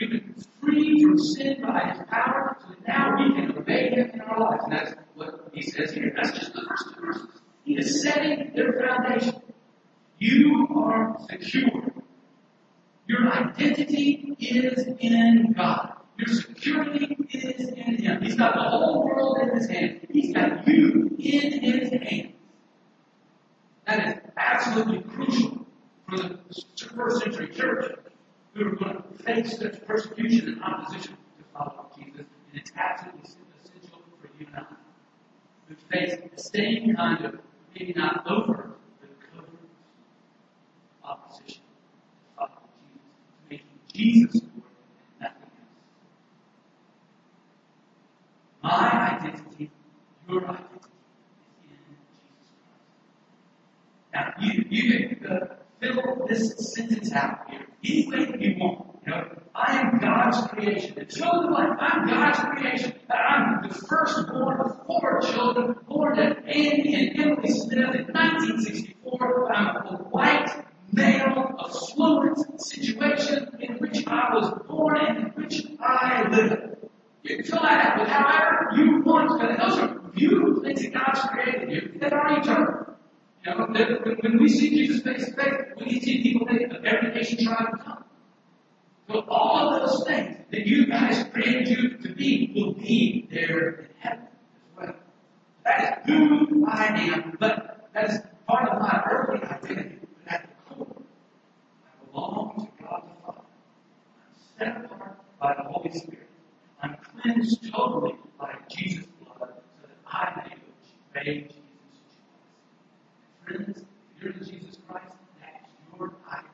We've 0.00 0.10
been 0.10 0.34
freed 0.60 1.02
from 1.02 1.18
sin 1.18 1.62
by 1.62 1.92
His 1.92 2.02
power, 2.08 2.56
so 2.60 2.74
now 2.88 3.16
we 3.18 3.34
can 3.34 3.56
obey 3.56 3.90
Him 3.90 4.10
in 4.14 4.20
our 4.22 4.40
lives. 4.40 4.64
And 4.64 4.72
that's 4.72 4.94
what 5.14 5.50
He 5.52 5.62
says 5.62 5.92
here. 5.92 6.12
That's 6.16 6.36
just 6.36 6.52
the 6.54 6.62
first 6.68 6.86
two 6.92 7.06
verses. 7.06 7.40
He 7.64 7.74
is 7.74 8.02
setting 8.02 8.50
their 8.56 8.72
foundation. 8.80 9.42
You 10.20 10.68
are 10.76 11.16
secure. 11.30 11.94
Your 13.06 13.32
identity 13.32 14.36
is 14.38 14.86
in 14.98 15.54
God. 15.56 15.94
Your 16.18 16.28
security 16.28 17.16
is 17.30 17.68
in 17.68 17.96
Him. 17.96 18.20
He's 18.20 18.34
got 18.34 18.54
the 18.54 18.60
whole 18.60 19.06
world 19.06 19.38
in 19.40 19.56
His 19.56 19.66
hands. 19.66 20.04
He's 20.10 20.34
got 20.34 20.68
you 20.68 21.16
in 21.18 21.62
His 21.62 21.90
hands. 21.90 22.34
That 23.86 24.08
is 24.08 24.30
absolutely 24.36 25.00
crucial 25.10 25.66
for 26.06 26.18
the 26.18 26.38
first 26.94 27.22
century 27.22 27.48
church 27.48 27.96
who 28.52 28.66
are 28.66 28.76
going 28.76 28.96
to 28.96 29.22
face 29.22 29.58
such 29.58 29.82
persecution 29.86 30.48
and 30.48 30.62
opposition 30.62 31.12
to 31.12 31.44
follow 31.54 31.90
Jesus. 31.96 32.26
And 32.52 32.60
it's 32.60 32.72
absolutely 32.76 33.22
essential 33.22 34.02
for 34.20 34.28
you 34.38 34.46
and 34.48 34.66
I 34.66 34.74
who 35.66 35.76
face 35.90 36.14
the 36.30 36.42
same 36.42 36.94
kind 36.94 37.24
of, 37.24 37.38
maybe 37.74 37.94
not 37.96 38.30
over, 38.30 38.52
but 38.54 38.66
covert 38.66 38.79
opposition 41.10 41.62
follow 42.36 42.50
Jesus, 42.78 43.14
to 43.18 43.50
making 43.50 43.66
Jesus 43.92 44.42
Lord 44.42 44.64
and 45.20 45.28
nothing 45.28 45.42
else. 45.42 45.52
My 48.62 49.18
identity, 49.18 49.70
your 50.28 50.44
identity, 50.44 50.64
is 51.64 51.78
in 51.78 51.96
Jesus 52.14 52.50
Christ. 52.62 52.92
Now, 54.14 54.32
you, 54.40 54.64
you 54.70 55.08
can 55.08 55.26
uh, 55.26 55.56
fill 55.80 56.26
this 56.28 56.74
sentence 56.74 57.12
out 57.12 57.50
here 57.50 57.66
any 57.84 58.06
way 58.08 58.36
you 58.38 58.56
want. 58.58 58.86
You 59.06 59.12
know, 59.12 59.28
I 59.54 59.80
am 59.80 59.98
God's 59.98 60.46
creation. 60.48 60.98
And 60.98 61.10
fill 61.10 61.40
in 61.40 61.42
the 61.42 61.48
blank. 61.48 61.78
I'm 61.80 62.06
God's 62.06 62.38
creation. 62.38 62.92
I'm 63.10 63.68
the 63.68 63.74
firstborn 63.74 64.60
of 64.60 64.86
four 64.86 65.20
children 65.22 65.76
born 65.88 66.16
to 66.16 66.22
Andy 66.46 66.94
and 66.94 67.20
Emily 67.20 67.50
Smith 67.50 67.94
in 67.94 68.06
1964. 68.12 69.52
I'm 69.52 69.76
a 69.76 69.96
white 70.10 70.69
male, 70.92 71.54
affluent 71.58 72.60
situation 72.60 73.48
in 73.60 73.76
which 73.76 74.06
I 74.06 74.34
was 74.34 74.62
born 74.66 74.96
and 74.98 75.18
in 75.18 75.24
which 75.42 75.66
I 75.80 76.28
live. 76.28 76.76
You 77.22 77.36
can 77.36 77.44
fill 77.44 77.62
that 77.62 77.86
out 77.86 78.00
with 78.00 78.08
however 78.08 78.70
you 78.76 79.02
want. 79.02 79.40
But 79.40 79.58
those 79.58 79.78
are 79.78 80.00
you 80.14 80.62
things 80.64 80.82
that 80.82 80.92
God's 80.94 81.20
created 81.20 81.70
you 81.70 81.98
that 82.00 82.12
are 82.12 82.40
eternal. 82.40 82.96
You 83.46 83.54
know, 83.54 83.66
when 84.20 84.38
we 84.38 84.48
see 84.48 84.70
Jesus 84.70 85.02
face 85.02 85.26
to 85.26 85.32
face, 85.32 85.62
we 85.78 86.00
see 86.00 86.22
people 86.22 86.46
of 86.48 86.84
every 86.84 87.14
nation, 87.14 87.44
tribe, 87.44 87.68
and 87.72 87.80
tongue. 87.82 88.04
So 89.08 89.24
all 89.28 89.74
of 89.74 89.88
those 89.88 90.06
things 90.06 90.36
that 90.50 90.66
you 90.66 90.86
guys 90.86 91.24
created 91.32 91.68
you 91.68 91.98
to 91.98 92.14
be 92.14 92.52
will 92.54 92.74
be 92.74 93.28
there 93.30 93.70
in 93.70 93.86
heaven 93.98 94.24
as 94.24 94.76
well. 94.76 94.94
That 95.64 96.02
is 96.06 96.14
who 96.14 96.66
I 96.66 96.86
am, 96.86 97.36
but 97.40 97.88
that 97.94 98.10
is 98.10 98.18
part 98.46 98.68
of 98.68 98.80
my 98.80 99.02
earthly 99.10 99.42
identity. 99.48 99.96
But 100.24 100.32
at 100.32 100.48
the 100.68 100.74
core, 100.74 101.02
I 101.84 102.04
belong 102.12 102.68
to 102.78 102.84
God 102.84 103.02
the 103.08 103.26
Father. 103.26 103.40
I'm 104.22 104.58
set 104.58 104.84
apart 104.84 105.16
by 105.40 105.54
the 105.54 105.62
Holy 105.64 105.90
Spirit. 105.92 106.28
I'm 106.82 106.96
cleansed 107.20 107.72
totally 107.72 108.16
by 108.38 108.54
Jesus' 108.70 109.06
blood 109.20 109.38
so 109.40 109.88
that 109.88 109.96
I 110.06 110.42
may 111.16 111.20
obey 111.20 111.48
Jesus' 111.48 111.56
Friends, 113.44 113.78
if 114.16 114.22
you're 114.22 114.32
in 114.32 114.38
Jesus 114.44 114.76
Christ, 114.88 115.14
that 115.40 115.60
is 115.64 115.98
your 115.98 116.12
identity 116.28 116.48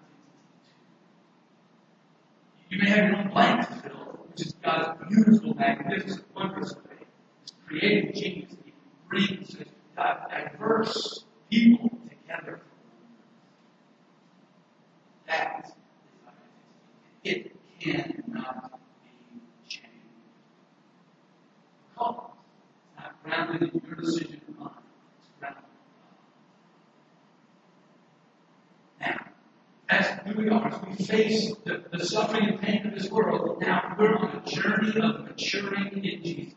too. 2.68 2.74
You 2.74 2.78
may 2.82 2.88
have 2.88 3.08
your 3.08 3.16
own 3.18 3.28
blank 3.28 3.68
to 3.68 3.74
fill, 3.76 4.26
which 4.28 4.46
is 4.46 4.52
God's 4.64 4.98
beautiful, 5.08 5.54
magnificent, 5.54 6.24
wondrous 6.34 6.74
way. 6.74 6.96
His 7.42 7.52
creative 7.66 8.14
genius. 8.14 8.52
He 8.64 8.72
brings 9.08 9.56
such 9.56 9.68
diverse 9.96 11.24
people 11.50 11.90
together 12.08 12.60
That 15.26 15.64
is 15.64 15.72
identity. 16.26 16.70
It 17.24 17.52
cannot 17.80 18.80
be 19.02 19.68
changed. 19.68 19.90
Because 21.94 22.30
it's 22.84 22.98
not 22.98 23.22
grounded 23.24 23.62
in 23.74 23.80
your 23.86 23.96
decision 23.96 24.40
of 24.48 24.58
mine. 24.58 24.70
It's 25.18 25.28
grounded 25.40 25.62
in 29.00 29.08
God. 29.08 29.18
Now, 29.18 29.26
that's 29.88 30.26
who 30.26 30.42
we 30.42 30.48
are. 30.48 30.68
As 30.68 30.98
we 30.98 31.04
face 31.04 31.54
the, 31.64 31.84
the 31.92 32.04
suffering 32.04 32.48
and 32.48 32.60
pain 32.60 32.86
of 32.86 32.94
this 32.94 33.10
world, 33.10 33.60
now 33.60 33.94
we're 33.98 34.16
on 34.16 34.42
a 34.44 34.48
journey 34.48 35.00
of 35.00 35.24
maturing 35.24 36.04
in 36.04 36.22
Jesus. 36.22 36.54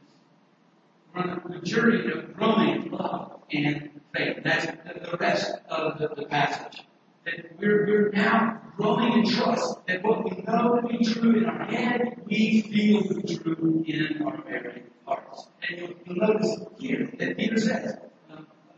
We're 1.14 1.22
on 1.22 1.54
a 1.54 1.62
journey 1.62 2.12
of 2.12 2.36
growing 2.36 2.84
in 2.84 2.92
love 2.92 3.42
and 3.52 3.90
faith. 4.16 4.38
That's 4.44 4.66
the, 4.66 5.10
the 5.12 5.18
rest 5.18 5.52
of 5.70 6.00
the, 6.00 6.10
the 6.16 6.26
passage. 6.26 6.84
That 7.26 7.60
we're, 7.60 7.86
we're 7.86 8.10
now 8.12 8.62
growing 8.78 9.14
in 9.14 9.30
trust 9.30 9.86
that 9.88 10.04
what 10.04 10.24
we 10.24 10.42
know 10.44 10.80
to 10.80 10.88
be 10.88 11.04
true 11.04 11.38
in 11.38 11.46
our 11.46 11.66
head, 11.66 12.22
we 12.26 12.62
feel 12.62 13.04
to 13.04 13.84
be 13.84 13.92
in 14.20 14.26
our 14.28 14.42
very 14.44 14.84
hearts. 15.06 15.48
And 15.70 15.96
notice 16.08 16.58
here 16.78 17.10
that 17.18 17.38
Peter 17.38 17.60
says, 17.60 17.98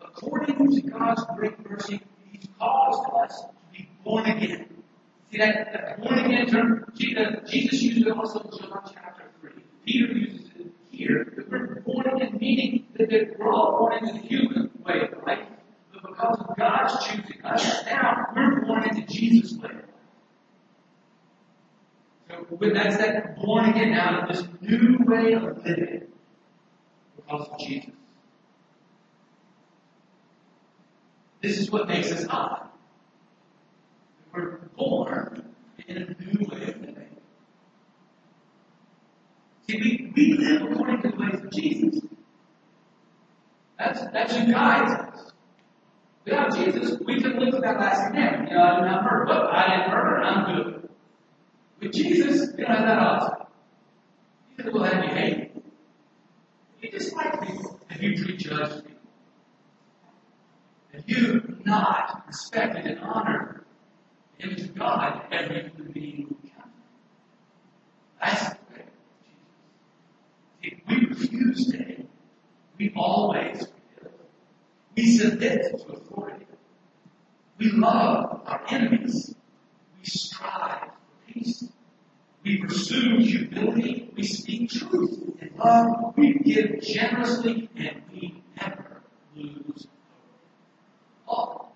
according 0.02 0.56
to 0.76 0.82
God's 0.90 1.24
great 1.36 1.70
mercy, 1.70 2.02
He's 2.32 2.48
caused 2.60 3.10
us 3.24 3.42
to 3.42 3.78
be 3.78 3.90
born 4.04 4.26
again. 4.26 4.68
See 5.32 5.38
that, 5.38 5.74
that 5.74 6.02
born 6.02 6.20
again 6.20 6.48
term? 6.48 6.92
Jesus 6.96 7.82
used 7.82 8.08
it 8.08 8.12
also 8.12 8.40
in 8.40 8.58
John 8.58 8.82
chapter 8.94 9.24
3. 9.42 9.52
Peter 9.86 10.14
uses 10.14 10.50
it 10.60 10.68
here. 10.92 11.34
That 11.36 11.50
we're 11.50 11.82
born 11.82 12.08
again, 12.08 12.38
meaning 12.40 12.86
that 12.96 13.40
we're 13.40 13.52
all 13.52 13.80
born 13.80 13.98
into 14.00 14.22
the 14.22 14.28
human 14.28 14.70
way 14.86 15.02
of 15.02 15.26
life. 15.26 15.48
But 15.94 16.10
because 16.10 16.46
of 16.48 16.58
God's 16.58 17.06
choosing 17.06 17.42
us, 17.44 17.86
now 17.86 18.28
we're 18.36 18.66
born 18.66 18.90
into 18.90 19.02
Jesus' 19.12 19.58
way. 19.58 19.70
But 22.60 22.74
that's 22.74 22.98
that 22.98 23.36
born 23.38 23.70
again 23.70 23.94
out 23.94 24.24
of 24.24 24.36
this 24.36 24.48
new 24.62 25.00
way 25.06 25.34
of 25.34 25.44
living 25.66 26.04
because 27.16 27.48
of 27.48 27.60
Jesus. 27.60 27.92
This 31.42 31.58
is 31.58 31.72
what 31.72 31.88
makes 31.88 32.12
us 32.12 32.26
odd. 32.30 32.68
We're 34.34 34.58
born 34.78 35.54
in 35.88 35.98
a 35.98 36.24
new 36.24 36.46
way 36.48 36.64
of 36.64 36.80
living. 36.82 37.18
See, 39.68 39.78
we, 39.78 40.14
we 40.16 40.34
live 40.38 40.72
according 40.72 41.02
to 41.02 41.10
the 41.10 41.18
ways 41.18 41.44
of 41.44 41.52
Jesus. 41.52 42.04
That's, 43.80 44.02
that's 44.12 44.36
who 44.36 44.52
guides 44.52 44.92
us. 44.92 45.32
Without 46.26 46.56
Jesus, 46.56 47.00
we 47.04 47.20
could 47.20 47.36
live 47.38 47.54
with 47.54 47.64
that 47.64 47.80
last 47.80 48.14
name. 48.14 48.48
You 48.48 48.54
know, 48.54 48.64
I 48.64 48.76
did 48.76 48.86
not 48.86 49.04
murder, 49.04 49.26
but 49.26 49.50
I 49.52 49.76
didn't 49.76 49.92
murder, 49.92 50.22
I'm 50.22 50.56
good. 50.56 50.81
With 51.82 51.94
Jesus, 51.94 52.54
you 52.58 52.66
don't 52.66 52.76
have 52.76 52.86
that 52.86 53.00
option. 53.00 53.48
Jesus 54.58 54.74
will 54.74 54.84
have 54.84 55.04
you 55.04 55.10
hate. 55.10 55.52
You 56.82 56.92
dislike 56.92 57.42
people 57.42 57.80
and 57.90 58.02
you 58.02 58.24
prejudge 58.24 58.84
people. 58.84 58.92
And 60.94 61.04
you 61.08 61.58
not 61.66 62.24
respected 62.28 62.86
and 62.86 63.00
honored 63.00 63.66
the 64.38 64.46
image 64.46 64.62
of 64.62 64.76
God 64.76 65.22
every 65.32 65.70
human 65.70 65.92
being 65.92 66.28
who 66.30 66.50
can. 66.50 66.70
That's 68.22 68.50
the 68.50 68.56
way. 68.74 68.86
If 70.62 70.80
we 70.88 71.06
refuse 71.08 71.66
to 71.72 71.78
hate, 71.78 72.10
we 72.78 72.94
always 72.96 73.60
forgive. 73.60 74.14
We 74.96 75.18
submit 75.18 75.62
to 75.62 75.94
authority. 75.94 76.46
We 77.58 77.72
love 77.72 78.42
our 78.46 78.62
enemies. 78.70 79.36
We 80.00 80.06
strive 80.06 80.82
for 80.82 81.32
peace. 81.32 81.64
We 82.44 82.58
pursue 82.58 83.20
humility. 83.20 84.10
We 84.16 84.24
speak 84.24 84.72
truth 84.72 85.36
in 85.40 85.51
love. 85.64 86.14
We 86.18 86.34
give 86.34 86.82
generously 86.82 87.70
and 87.76 88.02
we 88.12 88.44
never 88.60 89.02
lose 89.36 89.88
hope. 91.26 91.38
All. 91.38 91.76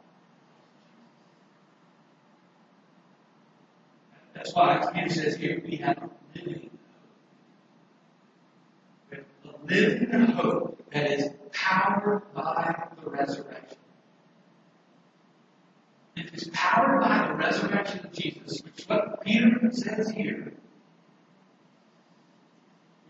That's 4.33 4.53
why 4.53 4.91
Peter 4.93 5.09
says 5.09 5.35
here 5.37 5.61
we 5.65 5.77
have 5.77 5.97
a 5.97 6.09
living 6.35 6.69
hope. 9.43 9.69
We 9.69 9.75
have 9.77 9.85
a 9.85 9.99
living 9.99 10.35
hope 10.35 10.91
that 10.91 11.11
is 11.11 11.29
powered 11.51 12.33
by 12.33 12.87
the 13.01 13.09
resurrection. 13.09 13.77
It 16.15 16.33
is 16.33 16.49
powered 16.53 17.01
by 17.01 17.27
the 17.27 17.35
resurrection 17.35 18.05
of 18.05 18.13
Jesus, 18.13 18.61
which 18.63 18.79
is 18.79 18.87
what 18.87 19.21
Peter 19.25 19.69
says 19.71 20.09
here. 20.11 20.53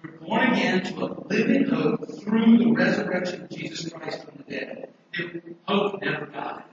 We're 0.04 0.12
born 0.18 0.54
again 0.54 0.84
to 0.86 1.06
a 1.06 1.08
living 1.28 1.66
hope 1.68 2.08
through 2.22 2.58
the 2.58 2.72
resurrection 2.72 3.44
of 3.44 3.50
Jesus 3.50 3.92
Christ 3.92 4.24
from 4.24 4.44
the 4.46 4.52
dead. 4.52 4.90
If 5.14 5.44
hope 5.68 6.02
never 6.02 6.26
dies. 6.26 6.64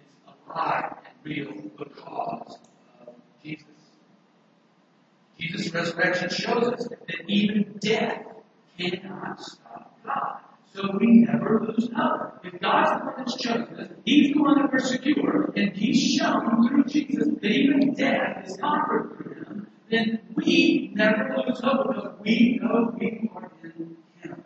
It's 0.00 0.14
alive 0.48 0.94
and 1.04 1.14
real 1.24 1.52
because 1.76 2.58
of 3.06 3.14
Jesus. 3.42 3.66
Jesus' 5.38 5.72
resurrection 5.72 6.30
shows 6.30 6.64
us 6.68 6.88
that 6.88 7.28
even 7.28 7.78
death 7.80 8.24
cannot 8.78 9.40
stop 9.40 9.98
God. 10.04 10.40
So 10.74 10.96
we 11.00 11.20
never 11.22 11.66
lose 11.66 11.90
hope. 11.94 12.40
If 12.44 12.60
God's 12.60 12.90
the 12.90 13.06
one 13.06 13.14
that's 13.18 13.36
chosen 13.36 13.76
us, 13.80 13.88
He's 14.04 14.34
the 14.34 14.42
one 14.42 14.58
that 14.60 14.72
we're 14.72 14.78
secure, 14.80 15.52
and 15.56 15.74
He's 15.74 16.14
shown 16.14 16.57
through 16.68 16.84
Jesus 16.84 17.28
that 17.28 17.44
even 17.44 17.94
death 17.94 18.46
is 18.46 18.56
conquered 18.56 19.16
through 19.16 19.34
Him, 19.34 19.66
then 19.90 20.20
we 20.34 20.92
never 20.94 21.36
lose 21.36 21.60
hope 21.60 21.86
because 21.88 22.12
we 22.20 22.60
know 22.62 22.94
we 22.98 23.30
are 23.34 23.50
in 23.62 23.96
Him. 24.22 24.44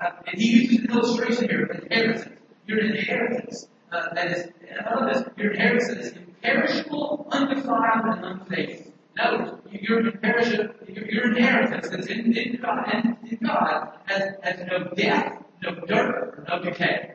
Uh, 0.00 0.10
and 0.26 0.40
He 0.40 0.48
uses 0.48 0.84
an 0.84 0.90
illustration 0.90 1.48
here 1.48 1.64
of 1.64 1.82
inheritance. 1.82 2.32
Your 2.66 2.80
inheritance 2.80 3.68
uh, 3.92 4.14
that 4.14 4.32
is, 4.32 4.48
love 4.90 5.12
this, 5.12 5.24
your 5.36 5.52
inheritance 5.52 6.06
is 6.06 6.12
imperishable, 6.16 7.28
undefiled, 7.30 8.04
and 8.06 8.24
unfading. 8.24 8.92
In 9.18 9.78
your, 9.80 10.02
your 10.02 11.36
inheritance 11.36 11.88
that's 11.88 12.06
in, 12.06 12.36
in 12.36 12.60
God, 12.60 12.92
in, 12.92 13.16
in 13.30 13.38
God 13.46 13.92
has, 14.04 14.34
has 14.42 14.66
no 14.70 14.90
death, 14.94 15.42
no 15.62 15.74
dirt, 15.86 16.44
no 16.48 16.62
decay. 16.62 17.12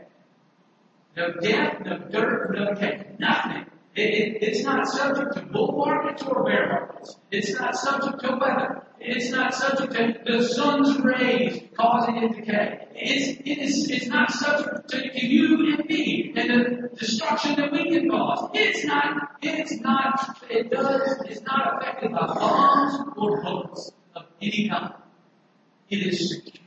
No 1.15 1.33
death, 1.33 1.81
no 1.85 1.99
dirt, 1.99 2.55
no 2.55 2.73
decay. 2.73 3.05
Nothing. 3.19 3.65
It, 3.93 4.01
it, 4.01 4.43
it's 4.43 4.63
not 4.63 4.87
subject 4.87 5.35
to 5.35 5.41
bull 5.41 5.83
markets 5.85 6.23
or 6.23 6.45
bear 6.45 6.69
markets. 6.69 7.17
It's 7.29 7.53
not 7.59 7.75
subject 7.75 8.21
to 8.21 8.37
weather. 8.37 8.83
It's 8.99 9.31
not 9.31 9.53
subject 9.53 9.93
to 9.93 10.37
the 10.37 10.43
sun's 10.43 10.97
rays 10.99 11.61
causing 11.77 12.17
it 12.17 12.29
to 12.29 12.41
decay. 12.41 12.87
It's, 12.95 13.39
it 13.41 13.57
is, 13.57 13.89
it's 13.89 14.07
not 14.07 14.31
subject 14.31 14.89
to, 14.91 15.09
to 15.09 15.25
you 15.25 15.75
and 15.75 15.89
me 15.89 16.33
and 16.37 16.49
the 16.49 16.89
destruction 16.97 17.55
that 17.55 17.71
we 17.71 17.89
can 17.91 18.09
cause. 18.09 18.49
It's 18.53 18.85
not, 18.85 19.37
it's 19.41 19.79
not, 19.81 20.37
it 20.49 20.71
does, 20.71 21.21
it's 21.27 21.41
not 21.41 21.81
affected 21.81 22.11
by 22.11 22.27
bombs 22.27 23.13
or 23.17 23.43
bullets 23.43 23.91
of 24.15 24.23
any 24.41 24.69
kind. 24.69 24.93
It 25.89 25.97
is 25.97 26.29
secure. 26.29 26.61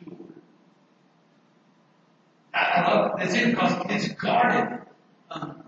I 2.53 2.93
love 2.93 3.13
that's 3.19 3.35
it 3.35 3.51
because 3.51 3.87
it's 3.89 4.09
guarded. 4.21 4.81
Um, 5.31 5.63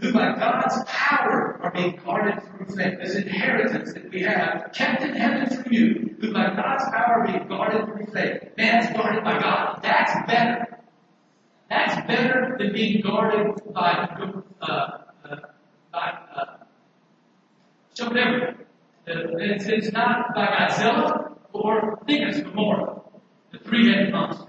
who 0.00 0.12
by 0.12 0.34
God's 0.34 0.82
power 0.86 1.58
are 1.62 1.70
being 1.72 2.00
guarded 2.04 2.42
through 2.42 2.76
faith. 2.76 2.98
This 3.00 3.16
inheritance 3.16 3.92
that 3.94 4.10
we 4.10 4.22
have, 4.22 4.70
kept 4.72 5.02
in 5.02 5.14
heaven 5.14 5.62
for 5.62 5.68
you, 5.72 6.16
who 6.20 6.32
by 6.32 6.54
God's 6.54 6.84
power 6.84 7.20
are 7.20 7.26
being 7.26 7.48
guarded 7.48 7.86
through 7.86 8.06
faith. 8.06 8.50
Man's 8.56 8.96
guarded 8.96 9.24
by 9.24 9.38
God. 9.38 9.80
That's 9.82 10.26
better. 10.26 10.78
That's 11.68 12.06
better 12.06 12.56
than 12.58 12.72
being 12.72 13.02
guarded 13.02 13.72
by, 13.72 14.08
uh, 14.60 14.98
uh, 15.24 15.36
by, 15.92 16.18
uh, 16.36 16.44
something 17.94 18.18
everywhere. 18.18 18.56
It's, 19.06 19.64
it's 19.66 19.92
not 19.92 20.34
by 20.34 20.46
Godzilla 20.46 21.36
or 21.52 21.98
Venus 22.06 22.38
Gamora, 22.38 23.02
the 23.50 23.58
three-headed 23.58 24.12
monster. 24.12 24.46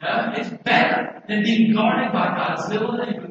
Uh, 0.00 0.32
it's 0.36 0.50
better 0.62 1.22
than 1.28 1.42
being 1.42 1.74
guarded 1.74 2.12
by 2.12 2.26
Godzilla 2.28 3.08
and 3.08 3.23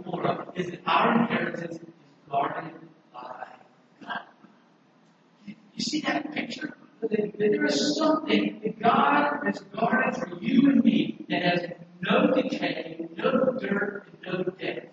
is 0.56 0.68
that 0.68 0.82
our 0.86 1.22
inheritance 1.22 1.78
is 1.78 1.88
guarded 2.30 2.74
by 3.14 3.48
God. 4.02 4.20
You 5.48 5.84
see 5.84 6.02
that 6.02 6.32
picture? 6.34 6.76
That 7.02 7.34
there 7.38 7.66
is 7.66 7.98
something 7.98 8.62
that 8.64 8.82
God 8.82 9.40
has 9.46 9.60
guarded 9.78 10.16
for 10.16 10.38
you 10.40 10.70
and 10.70 10.84
me 10.84 11.26
that 11.30 11.42
has 11.42 11.62
no 12.02 12.32
decay, 12.34 13.08
no 13.18 13.58
dirt, 13.60 14.08
and 14.24 14.38
no 14.38 14.44
death. 14.44 14.86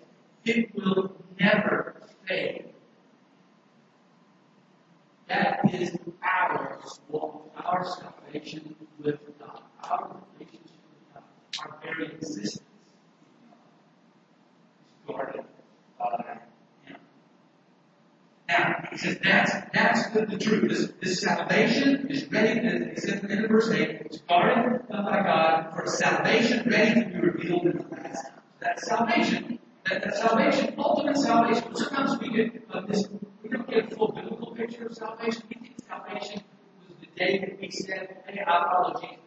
It 0.43 0.75
will 0.75 1.15
never 1.39 2.01
fade. 2.27 2.65
That 5.27 5.73
is 5.73 5.97
our 6.23 6.81
our 7.55 7.85
salvation 7.85 8.75
with 8.99 9.19
God, 9.39 9.61
our 9.83 10.17
relationship 10.33 10.65
with 10.89 11.13
God, 11.13 11.23
our 11.63 11.77
very 11.81 12.13
existence 12.15 12.61
is 15.11 15.17
guarded 15.17 15.45
by 15.99 16.41
says 18.97 19.17
that's 19.23 19.51
that's 19.73 20.09
the, 20.09 20.25
the 20.25 20.37
truth. 20.37 20.69
This, 20.69 20.91
this 21.01 21.21
salvation 21.21 22.07
is 22.09 22.29
ready. 22.31 22.59
It 22.59 22.99
says 22.99 23.23
in 23.23 23.47
verse 23.47 23.69
eight, 23.71 24.01
it's 24.05 24.17
guarded 24.19 24.87
by 24.89 25.21
God 25.23 25.73
for 25.73 25.87
salvation 25.87 26.69
ready 26.69 27.01
to 27.01 27.07
be 27.07 27.19
revealed 27.19 27.65
in 27.67 27.77
the 27.77 27.83
last 27.95 28.23
time. 28.23 28.41
That 28.59 28.79
salvation, 28.79 29.59
that, 29.89 30.03
that 30.03 30.15
salvation, 30.17 30.75
ultimate 30.77 31.17
salvation. 31.17 31.75
Sometimes 31.75 32.19
we 32.19 32.31
get 32.35 32.67
uh, 32.71 32.81
this. 32.85 33.07
We 33.43 33.49
don't 33.49 33.69
get 33.69 33.91
a 33.91 33.95
full 33.95 34.11
biblical 34.11 34.53
picture 34.55 34.87
of 34.87 34.93
salvation. 34.93 35.43
We 35.49 35.67
think 35.67 35.75
salvation 35.87 36.43
was 36.87 36.97
the 36.99 37.07
day 37.17 37.39
that 37.39 37.59
we 37.59 37.71
said, 37.71 38.17
"Hey, 38.27 38.41
I 38.45 38.63
follow 38.71 38.99
Jesus." 39.01 39.17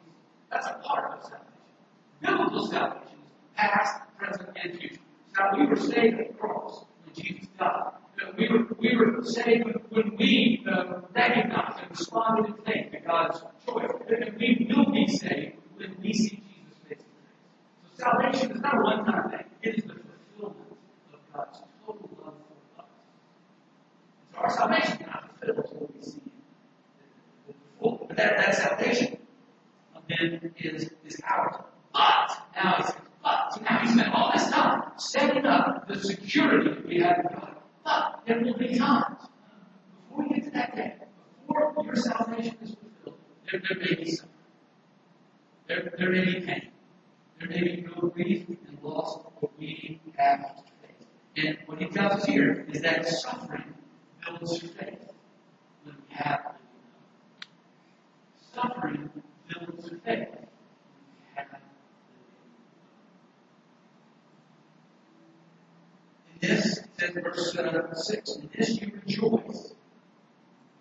That's 0.51 0.67
a 0.67 0.81
part 0.85 1.13
of 1.13 1.23
salvation. 1.23 1.45
Biblical 2.21 2.67
salvation 2.69 3.19
is 3.25 3.31
past, 3.57 4.01
present, 4.19 4.51
and 4.63 4.79
future. 4.79 5.01
Now 5.39 5.59
we 5.59 5.67
were 5.67 5.77
saved 5.77 6.21
at 6.21 6.29
the 6.29 6.35
cross 6.39 6.85
when 7.05 7.15
Jesus 7.15 7.49
died. 7.59 7.93
We 8.39 8.49
were, 8.49 8.67
we 8.79 8.97
were 8.97 9.25
saved 9.25 9.65
when 9.91 10.17
we 10.17 10.65
uh, 10.71 11.01
recognized 11.15 11.81
and 11.81 11.91
responded 11.91 12.47
in 12.47 12.65
faith 12.65 12.93
to 12.93 13.01
God's 13.01 13.41
choice. 13.67 13.91
And 14.09 14.37
we 14.39 14.73
will 14.75 14.93
be 14.93 15.09
saved 15.09 15.57
when 15.77 15.97
we 16.01 16.13
see 16.13 16.43
Jesus 16.49 16.79
face 16.89 16.99
to 16.99 16.99
face. 16.99 17.05
So 17.97 18.05
salvation 18.05 18.53
is 18.53 18.61
not 18.61 18.75
a 18.75 18.83
one-time 18.83 19.31
thing. 19.31 19.45
It 19.63 19.79
is 19.79 19.85
the 19.85 19.95
fulfillment 20.39 20.79
of 21.13 21.19
God's 21.35 21.59
total 21.85 22.11
love 22.25 22.35
for 22.77 22.83
us. 22.83 22.89
So 24.33 24.39
our 24.39 24.51
salvation 24.51 25.01
is 25.01 25.07
not 25.07 25.31
fulfilled 25.41 25.59
until 25.59 25.91
we 25.95 26.03
see. 26.03 26.21
But 27.81 28.17
that, 28.17 28.37
that 28.37 28.55
salvation 28.55 29.19
then 30.09 30.53
is, 30.59 30.91
is 31.05 31.21
ours. 31.29 31.57
But 31.93 32.31
now 32.55 32.77
he 32.77 32.93
but 33.25 33.59
he 33.81 33.89
spent 33.89 34.15
all 34.15 34.31
this 34.33 34.51
time 34.51 34.83
setting 34.99 35.47
up 35.47 35.89
the 35.89 35.99
security 35.99 36.83
we 36.87 37.01
have 37.01 37.19
in 37.21 37.27
God. 37.33 37.57
But 37.83 38.21
there 38.27 38.41
will 38.43 38.59
be 38.59 38.79
times 38.79 39.17
uh, 39.23 39.27
before 40.09 40.25
you 40.25 40.35
get 40.35 40.45
to 40.45 40.51
that 40.51 40.77
day, 40.77 40.95
before 41.47 41.85
your 41.85 41.97
salvation 41.97 42.57
is 42.63 42.77
fulfilled, 42.77 43.19
there, 43.51 43.63
there 43.69 43.79
may 43.79 43.95
be 44.05 44.11
suffering. 44.11 44.31
There, 45.67 45.93
there 45.99 46.11
may 46.11 46.25
be 46.25 46.41
pain. 46.41 46.69
There 47.41 47.49
may 47.49 47.63
be 47.63 47.87
real 47.87 48.11
grief 48.11 48.47
and 48.49 48.79
loss 48.83 49.25
what 49.41 49.59
we 49.59 50.01
have 50.17 50.57
to 50.57 50.63
face. 50.83 51.07
And 51.37 51.59
what 51.67 51.81
he 51.81 51.87
tells 51.89 52.13
us 52.13 52.25
here 52.27 52.67
is 52.71 52.83
that 52.83 53.09
suffering 53.09 53.75
builds 54.25 54.59
faith 54.61 55.11
when 55.85 55.97
we 56.09 56.15
have 56.15 56.55
Suffering 58.55 59.11
builds 59.49 59.91
faith. 60.05 60.44
This, 66.47 66.81
says 66.99 67.11
verse 67.15 67.57
uh, 67.57 67.95
6, 67.95 68.37
in 68.37 68.51
this 68.57 68.81
you 68.81 68.93
rejoice. 69.05 69.73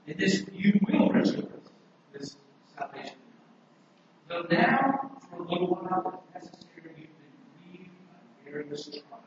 In 0.07 0.17
this 0.17 0.43
you 0.51 0.79
will 0.87 1.09
rejoice. 1.09 1.43
This 2.13 2.35
salvation. 2.77 3.15
Though 4.27 4.45
now, 4.49 5.11
for 5.29 5.41
a 5.41 5.47
little 5.47 5.67
while, 5.67 6.23
it's 6.35 6.45
necessary 6.45 6.69
you've 6.85 6.95
been 6.95 7.07
grieved 7.71 7.89
by 8.45 8.51
various 8.51 8.89
trials. 8.89 9.23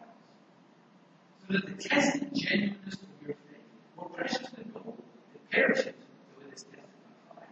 So 1.46 1.52
that 1.54 1.66
the 1.66 1.88
tested 1.88 2.30
genuineness 2.34 2.94
of 2.94 3.26
your 3.26 3.36
faith, 3.36 3.62
more 3.96 4.08
precious 4.08 4.48
than 4.50 4.72
gold, 4.72 5.02
that 5.32 5.50
perishes, 5.50 5.84
though 5.94 6.46
it 6.46 6.54
is 6.54 6.62
tested 6.62 6.80
by 7.28 7.36
fire, 7.36 7.48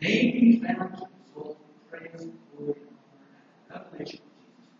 may 0.00 0.30
be 0.32 0.62
found 0.64 0.96
to 0.98 1.06
result 1.28 1.58
in 1.92 1.98
praise, 1.98 2.28
glory, 2.56 2.74
and 3.70 3.82
revelation 3.84 4.20
of 4.20 4.32
Jesus. 4.40 4.70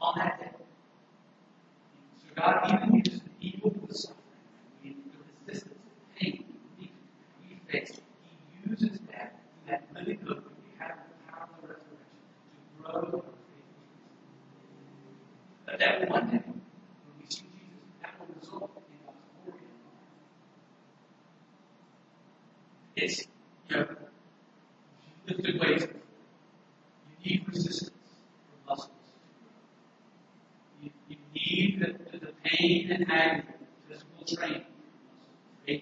On 0.00 0.14
that 0.18 0.40
day, 0.40 0.43
God 2.36 2.72
even 2.72 3.02
uses 3.04 3.20
the 3.20 3.30
evil 3.40 3.70
of 3.82 3.88
the 3.88 3.94
suffering, 3.94 4.16
the 4.82 4.92
resistance, 5.46 5.74
the 6.18 6.20
pain, 6.20 6.44
the 6.78 6.88
face. 7.72 8.00
He 8.64 8.70
uses 8.70 8.98
that, 9.12 9.36
that 9.68 9.84
living 9.94 10.18
hope 10.26 10.44
that 10.44 10.52
we 10.62 10.78
have 10.78 10.96
the 11.08 11.32
power 11.32 11.46
of 11.54 11.62
the 11.62 11.68
resurrection 11.68 12.18
to 12.76 12.82
grow. 12.82 13.24
But 15.66 15.78
that 15.78 16.10
one 16.10 16.30
day, 16.30 16.42
when 16.46 16.60
we 17.20 17.26
see 17.28 17.42
Jesus, 17.42 17.84
that 18.02 18.14
will 18.18 18.34
result 18.40 18.70
in 18.88 19.06
God's 19.06 19.18
glory. 19.44 19.60
It's, 22.96 23.26
you 23.70 23.76
know, 23.76 23.86
lifted 25.28 25.60
weights. 25.60 25.86
You 27.22 27.30
need 27.30 27.48
resistance 27.48 27.90
for 28.66 28.70
muscles. 28.70 28.90
You, 30.82 30.90
you 31.08 31.16
need 31.34 31.80
the, 31.80 31.93
and 32.58 33.10
agony 33.10 33.42
physical 33.88 34.24
training 34.36 34.66
as 35.68 35.80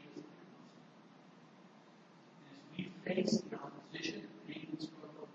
we 2.76 2.90
face 3.06 3.42
the 3.50 3.56
opposition, 3.56 4.22
pain 4.48 4.68
and 4.70 4.80
struggle 4.80 5.28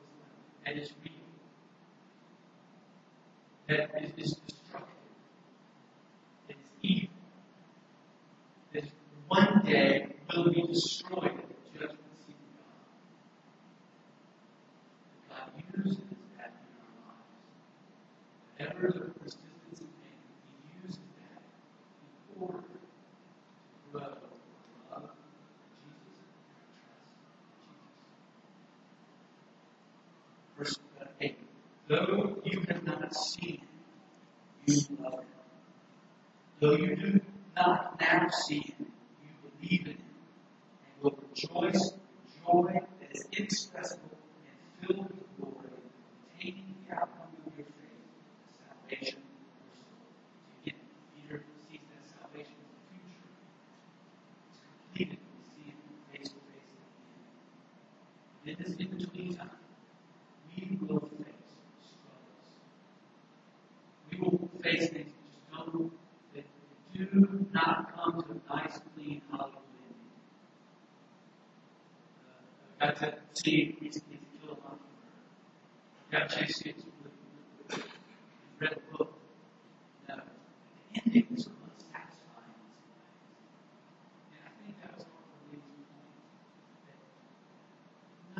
that 0.65 0.75
is 0.77 0.91
real. 1.03 1.13
That 3.67 4.03
is, 4.03 4.11
is 4.17 4.37
destructive. 4.47 4.93
That 6.47 6.55
is 6.55 6.65
evil. 6.81 7.09
That 8.73 8.83
one 9.27 9.61
day 9.65 10.07
will 10.35 10.51
be 10.53 10.61
destroyed 10.67 11.25
at 11.25 11.47
the 11.47 11.79
judgment 11.79 11.99
seat 12.25 12.35
of 15.29 15.29
God. 15.29 15.51
God 15.53 15.85
uses 15.85 15.97
that 16.37 16.51
in 16.51 16.67
our 16.83 18.67
lives. 18.67 18.79
Whatever 18.79 18.87
the 18.93 18.99
resistance 19.23 19.79
and 19.79 19.91
pain, 20.01 20.19
He 20.63 20.87
uses 20.87 20.99
that 21.19 21.41
in 22.35 22.41
order 22.41 22.57
to 22.57 22.63
grow 23.91 24.01
our 24.01 24.09
love 24.09 25.11
for 25.11 25.91
Jesus 25.93 26.19
and 26.19 26.43
our 26.83 26.95
trust 30.57 30.79
in 30.79 30.83
Jesus. 30.83 30.97
Verse 30.99 31.19
8. 31.21 31.37
Though 31.87 32.41
you 32.43 32.59
have 32.67 32.83
not 32.83 33.15
seen 33.15 33.61
him, 33.61 33.67
you 34.65 34.97
love 35.01 35.13
him. 35.13 35.25
Though 36.59 36.75
you 36.75 36.95
do 36.95 37.19
not 38.27 38.33
now 38.33 38.39
see 38.39 38.75
you 38.77 38.85
believe 39.59 39.81
in 39.81 39.93
him 39.93 39.97
and 40.83 41.03
will 41.03 41.19
rejoice 41.29 41.91
with 41.91 42.45
joy 42.45 42.79
that 42.99 43.11
is 43.11 43.25
inexpressible 43.37 44.17
and 44.81 44.87
filled 44.87 45.07
with 45.09 45.37
glory, 45.37 45.69
obtaining 46.33 46.75
the 46.87 46.95
outcome 46.95 47.31
of 47.45 47.53
your 47.57 47.65
faith, 47.65 48.03
the 48.43 48.53
salvation 48.67 49.19
of 49.19 49.29
your 49.63 49.75
soul. 49.79 50.03
Again, 50.61 50.79
Peter 51.15 51.41
sees 51.69 51.83
that 51.87 52.03
salvation 52.19 52.55
as 52.59 52.67
the 52.67 52.87
future. 52.91 53.31
It's 54.51 54.59
completed 54.83 55.19
when 55.23 55.31
we 55.37 55.43
see 55.47 55.65
him 55.71 55.79
face 56.11 56.29
to 56.29 56.39
face 56.51 56.71
at 56.75 56.87
the 58.43 58.51
end. 58.51 58.59
In 58.59 58.63
this 58.63 58.73
in 58.75 58.87
between 58.97 59.29
time, 59.35 59.49
we 60.55 60.77
will 60.81 60.99
face 60.99 61.47
struggles. 61.79 62.49
We 64.11 64.17
will 64.19 64.49
face 64.63 64.89
things 64.89 65.11
that 65.11 65.23
just 65.31 65.39
don't 65.51 65.91
that 66.35 66.45
do 66.93 67.45
not 67.53 67.93
come 67.95 68.21
to 68.23 68.31
a 68.31 68.55
nice, 68.55 68.79
clean 68.95 69.21
Hollywood 69.29 69.61
ending. 69.83 70.01
Uh, 72.81 72.85
I 72.85 72.87
got 72.87 72.99
to 72.99 73.41
see 73.43 73.77
recently 73.81 74.17
to 74.17 74.25
kill 74.39 74.53
a 74.53 74.55
mockingbird. 74.55 74.87
Got 76.11 76.33
a 76.33 76.35
chance 76.35 76.57
to 76.59 76.69
with, 76.69 76.85
with, 77.03 77.13
with, 77.69 77.85
read 78.59 78.71
the 78.71 78.97
book. 78.97 79.11
Now, 80.07 80.15
the 80.17 81.01
ending 81.05 81.27
was 81.31 81.47
most 81.47 81.85
satisfying 81.91 82.57
in 82.57 82.71
some 82.73 82.97
ways. 82.97 83.21
And 84.33 84.41
I 84.41 84.49
think 84.63 84.75
that 84.81 84.91
was 84.97 85.05
part 85.05 85.25
of 85.25 85.37
the 85.37 85.57
reason 85.57 85.77
that 86.87 86.99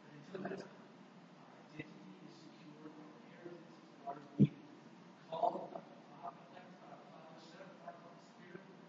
But 0.00 0.12
until 0.16 0.42
that 0.46 0.58
time, 0.60 0.78
our 1.40 1.50
identity 1.74 2.22
is 2.22 2.38
secure, 2.38 2.86
our 2.86 3.10
inheritance 3.26 3.74
is 3.74 3.90
guarded, 4.04 4.22
we 4.38 4.46
called 5.30 5.70
by 5.74 5.80
the 5.80 5.94
Father, 6.10 6.38
elect 6.54 6.70
by 6.80 6.94
the 6.94 7.02
Father, 7.10 7.40
set 7.42 7.66
apart 7.66 7.96
by 7.98 8.10
the 8.14 8.26
Spirit, 8.30 8.62
and 8.62 8.86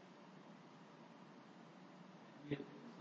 we 2.45 2.55
have 2.55 2.59
been 2.59 2.71
cleansed 2.71 3.00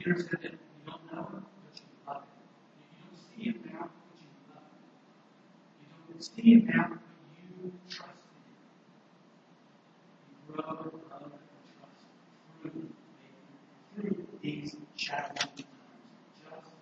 As 0.00 0.06
you 0.06 0.38
don't 0.86 1.12
know 1.12 1.28
but 1.30 1.76
you 1.76 1.84
love. 2.08 2.22
You 2.80 2.96
don't 3.04 3.18
see 3.36 3.50
it 3.50 3.66
now, 3.66 3.90
you 4.16 4.28
love. 4.48 4.64
You 5.78 6.14
don't 6.14 6.22
see 6.24 6.52
it 6.54 6.64
now, 6.74 6.88
you 7.36 7.72
trust 7.88 8.14
in. 8.34 8.54
You 10.48 10.54
grow 10.54 10.64
love 10.64 11.32
and 11.32 11.36
trust 11.76 12.06
through 12.62 12.88
through 13.94 14.26
these 14.42 14.76
challenging 14.96 15.36
times, 15.44 15.66
just 16.40 16.72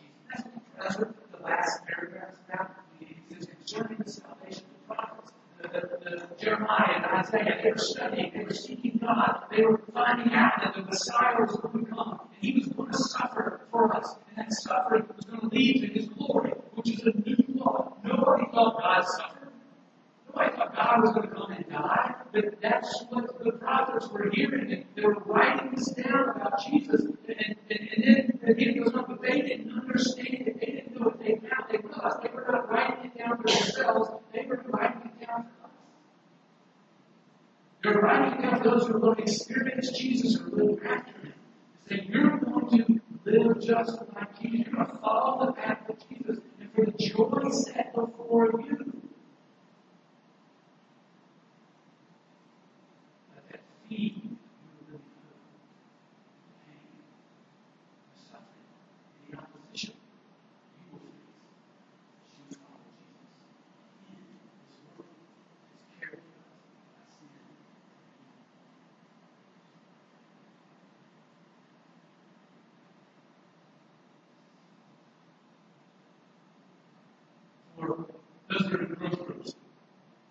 Jesus. 0.00 0.46
That's, 0.78 0.96
what 0.98 1.32
the 1.32 1.44
last 1.44 1.84
paragraph 1.86 2.30
is 2.32 2.38
about. 2.48 2.70
It 3.00 3.16
says 3.28 3.46
concerning 3.46 3.98
the 3.98 4.10
salvation 4.10 4.64
of 4.64 4.88
the 4.88 4.94
prophets. 4.94 5.32
The, 5.60 5.68
the, 5.68 6.16
the 6.16 6.42
Jeremiah 6.42 6.94
and 6.96 7.04
Isaiah, 7.04 7.60
they 7.62 7.70
were 7.72 7.78
studying, 7.78 8.32
they 8.34 8.44
were 8.44 8.54
seeking 8.54 8.98
God, 9.02 9.44
they 9.50 9.62
were 9.62 9.80
finding 9.92 10.32
out 10.34 10.52
that 10.62 10.74
the 10.74 10.82
Messiah 10.82 11.40
was 11.40 11.56
going 11.56 11.84
to 11.84 11.90
come, 11.90 12.20
and 12.22 12.30
he 12.40 12.52
was 12.58 12.68
going 12.68 12.83
to 12.94 13.02
suffer 13.02 13.60
for 13.70 13.96
us, 13.96 14.16
and 14.28 14.46
that 14.46 14.52
suffering 14.52 15.04
was 15.14 15.24
going 15.26 15.40
to 15.40 15.46
lead 15.48 15.80
to 15.80 15.86
his 15.86 16.06
glory, 16.06 16.52
which 16.74 16.90
is 16.90 17.00
a 17.02 17.12
new 17.26 17.36
law. 17.54 17.96
Nobody 18.04 18.44
thought 18.52 18.78
God 18.80 19.04
suffered. 19.04 19.48
Nobody 20.28 20.56
thought 20.56 20.74
God 20.74 21.02
was 21.02 21.14
going 21.14 21.28
to 21.28 21.34
come 21.34 21.52
and 21.52 21.68
die, 21.68 22.14
but 22.32 22.60
that's 22.60 23.04
what 23.08 23.44
the 23.44 23.52
prophets 23.52 24.08
were 24.10 24.30
hearing. 24.32 24.72
And 24.72 24.84
they 24.94 25.02
were 25.02 25.14
writing 25.26 25.72
this 25.74 25.90
down 25.92 26.30
about 26.36 26.64
Jesus, 26.66 27.02
and, 27.02 27.56
and, 27.70 27.88
and 27.96 28.04
then 28.04 28.50
again 28.50 28.68
it 28.70 28.84
goes 28.84 28.94
on, 28.94 29.04
but 29.08 29.22
they 29.22 29.40
didn't 29.40 29.72
understand 29.72 30.48
it. 30.48 30.60
They 30.60 30.66
didn't 30.66 30.94
know 30.94 31.06
what 31.06 31.18
they 31.18 31.36
found. 31.36 31.64
They 31.70 31.78
realized 31.78 32.22
they 32.22 32.30
were 32.32 32.48
not 32.50 32.70
writing 32.70 33.10
it 33.10 33.18
down 33.18 33.36
for 33.38 33.48
themselves, 33.48 34.10
they 34.32 34.46
were 34.46 34.62
writing 34.68 35.10
it 35.10 35.26
down 35.26 35.42
for 35.42 35.64
us. 35.66 35.70
They're 37.82 38.00
writing 38.00 38.40
down 38.40 38.62
those 38.62 38.86
who 38.86 38.96
are 38.96 38.98
going 38.98 39.16
to 39.16 39.22
experience 39.22 39.90
Jesus 39.98 40.40
or 40.40 40.48
live 40.56 40.80
after 40.86 41.12
Saying, 41.88 42.08
you're 42.10 42.38
going 42.38 42.68
to 42.70 43.00
live 43.24 43.60
just 43.60 43.98
like 44.14 44.40
Jesus. 44.40 44.66
You're 44.66 44.74
going 44.74 44.86
to 44.86 44.96
follow 44.98 45.46
the 45.46 45.52
path 45.52 45.88
of 45.88 45.96
Jesus, 46.08 46.38
and 46.60 46.72
for 46.74 46.86
the 46.86 46.92
joy 46.92 47.50
set 47.50 47.94
before 47.94 48.50
you. 48.60 49.02
Let 53.34 53.48
that 53.50 53.60
feed 53.88 54.14
your 54.16 54.32
living 54.90 55.04
hope, 55.28 55.44
the 56.10 56.56
pain, 56.64 56.88
the 58.14 58.20
suffering, 58.30 58.72
the 59.30 59.36
opposition 59.38 59.94
you 60.80 60.92
will 60.92 61.00
face. 61.00 61.10
as 62.30 62.50
You 62.50 62.56
follow 62.56 62.84
Jesus 64.08 64.40
in 64.48 64.64
His 64.64 64.96
work, 64.96 65.12
His 65.68 66.00
character, 66.00 66.32
by 66.96 67.04
sin 67.12 67.28
and 67.36 67.52
evil. 67.52 67.88
For 77.76 77.88
those 78.48 78.70
that 78.70 78.80
are 78.80 78.84
in 78.84 78.94
growth 78.94 79.26
groups, 79.26 79.50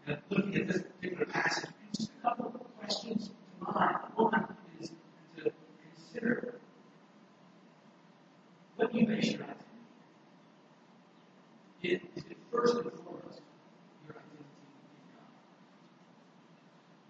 and 0.08 0.18
looking 0.30 0.56
at 0.56 0.68
this 0.68 0.82
particular 0.82 1.26
passage, 1.26 1.70
just 1.96 2.10
a 2.10 2.22
couple 2.22 2.46
of 2.48 2.78
questions 2.80 3.28
to 3.28 3.34
mind. 3.74 3.98
One 4.16 4.48
is 4.80 4.92
to 5.38 5.52
consider 5.96 6.60
your 9.32 9.44
identity? 9.44 9.60
Is 11.84 12.02
is 12.16 12.24
it 12.30 12.38
first 12.52 12.76
and 12.76 12.84
foremost 12.84 13.42
your 14.08 14.16
identity 14.16 14.46
in 14.92 15.06
God? 15.14 15.30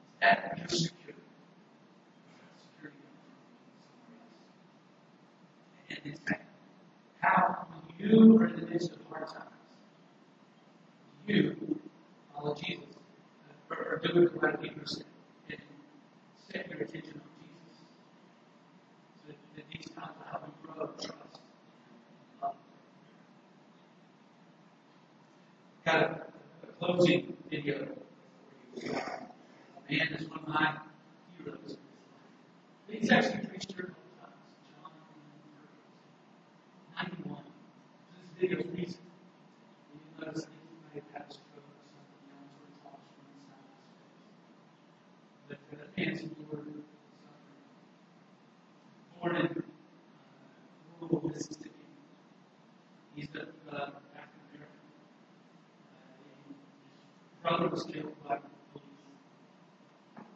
Is 0.06 0.19
that 0.21 0.58
your 0.58 0.67
security? 0.67 1.21
Or 2.39 2.51
security? 2.60 3.08
And 5.89 5.99
fact, 6.25 6.45
how 7.19 7.67
you 7.99 8.38
are 8.38 8.47
in 8.47 8.56
the 8.60 8.67
midst 8.67 8.91
of 8.91 8.97
hard 9.10 9.27
times, 9.27 9.49
you 11.27 11.79
follow 12.36 12.56
Jesus, 12.56 12.86
or, 13.69 14.01
do 14.03 14.23
it 14.23 14.34
the 14.34 14.39
and 15.49 15.60
set 16.51 16.69
your 16.69 16.82
attention 16.82 17.21
on 17.21 17.29
Jesus. 17.39 17.79
So 19.15 19.27
that, 19.27 19.38
that 19.56 19.65
these 19.71 19.89
times 19.95 20.12
will 20.17 20.29
help 20.29 20.43
you 20.47 20.53
grow 20.67 20.84
in 20.84 20.89
trust 20.95 21.39
and 21.39 22.41
love. 22.41 22.56
Got 25.86 25.95
a, 26.01 26.06
a 26.67 26.83
closing 26.93 27.36
video 27.49 27.88
man 29.89 30.08
is 30.13 30.29
one 30.29 30.39
of 30.39 30.47
my 30.47 30.77
heroes. 31.38 31.77
He's 32.88 33.12
actually 33.12 33.47
preached 33.47 33.71
here 33.73 33.86
a 33.86 33.88
couple 33.88 34.12
times. 34.21 34.38
John 34.69 34.91
Perkins. 35.01 35.58
91. 36.95 37.38
This 38.13 38.41
video 38.41 38.60
is 38.60 38.65
recent. 38.77 38.99
You 39.93 40.25
notice 40.25 40.41
that 40.43 40.51
he 40.53 40.69
may 40.84 41.01
have 41.01 41.10
had 41.13 41.25
a 41.29 41.34
stroke 41.34 41.65
or 41.65 41.75
something, 41.82 42.21
you 42.21 42.29
know, 42.29 42.45
sort 42.53 42.69
of 42.69 42.77
talks 42.84 43.06
from 43.10 43.25
inside 43.41 43.65
his 43.65 43.89
face. 43.89 44.21
But 45.49 45.60
uh, 45.73 45.89
Nancy 45.97 46.29
Lord 46.51 46.63
suffering. 46.63 46.84
Born 49.19 49.36
in 49.36 49.45
uh, 49.45 49.62
rural 51.01 51.27
Mississippi. 51.27 51.69
He's 53.15 53.27
a 53.36 53.41
uh, 53.41 53.89
African 54.15 54.41
American. 54.53 54.82
Uh, 55.93 56.13
his 57.29 57.41
brother 57.41 57.67
was 57.69 57.84
killed 57.84 58.15
by 58.27 58.36
the 58.38 58.49
police. 58.71 58.93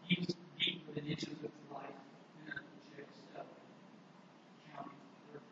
He 0.08 0.16
was 0.20 0.36
beat 0.60 0.82
within 0.88 1.08
inches 1.08 1.30
of 1.34 1.42
his 1.42 1.52
life 1.74 1.98
in 2.46 2.52
a 2.52 2.56
jail 2.96 3.10
cell 3.34 3.46
in 4.66 4.74
county 4.76 4.96
Clerk, 5.32 5.44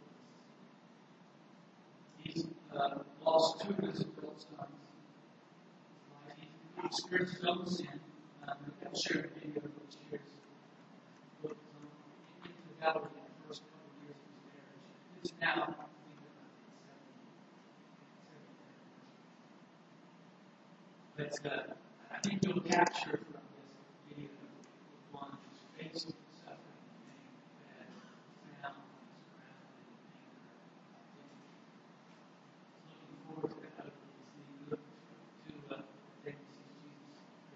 He's 2.36 2.46
uh, 2.78 3.00
lost 3.26 3.62
two 3.62 3.70
of 3.70 3.78
his 3.78 4.02
adult 4.02 4.42
sons. 4.42 4.70
He 6.38 6.86
experienced 6.86 7.36
his 7.38 7.46
own 7.46 7.66
sin. 7.68 7.88
Um, 8.48 8.58
I'll 8.86 8.94
share 8.94 9.22
a 9.26 9.40
video 9.40 9.62
which 9.62 9.96
shares 10.10 10.22
what 11.42 11.54
was 11.54 11.64
on 11.74 12.46
into 12.46 12.62
the 12.68 12.76
gallery 12.86 13.10
in 13.16 13.24
the 13.26 13.48
first 13.48 13.62
couple 13.64 13.90
of 13.90 13.96
years 14.06 14.20
of 14.20 15.22
his 15.22 15.32
marriage. 15.42 15.74
It's 15.74 15.80
now, 15.80 15.86
But 21.18 21.40
uh, 21.46 21.74
I 22.14 22.18
think 22.28 22.44
you'll 22.44 22.60
capture 22.60 23.12
from 23.12 23.40
this 23.56 23.72
video 24.10 24.28
one 25.14 25.32
who's 25.32 25.62
faced 25.80 26.08
with 26.08 26.16
suffering 26.44 26.60
and 27.08 27.16
pain 27.16 27.96
that 28.52 28.68
found 28.68 28.84
his 28.92 29.24
ground 29.32 29.56
in 29.56 30.12
identity. 31.00 31.40
Looking 32.92 33.16
forward 33.24 33.50
to 33.50 33.58
that 33.64 33.88
as 33.88 33.96
he 34.36 34.68
looks 34.70 34.92
to 35.48 35.54
uh, 35.72 35.80
the 35.80 36.32
day 36.32 36.36
he 36.36 36.52
sees 36.52 36.76
Jesus 36.84 37.16
face 37.48 37.56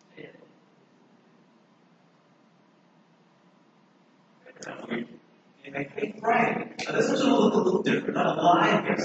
to 0.00 0.16
face 0.16 0.32
with 4.88 5.12
And 5.66 5.76
I 5.76 5.84
think, 5.84 6.22
right. 6.22 6.72
Now, 6.86 6.92
this 6.92 7.08
one's 7.08 7.20
going 7.20 7.32
to 7.32 7.38
look 7.40 7.54
a 7.54 7.58
little 7.58 7.82
different. 7.82 8.14
Not 8.14 8.38
a 8.38 8.40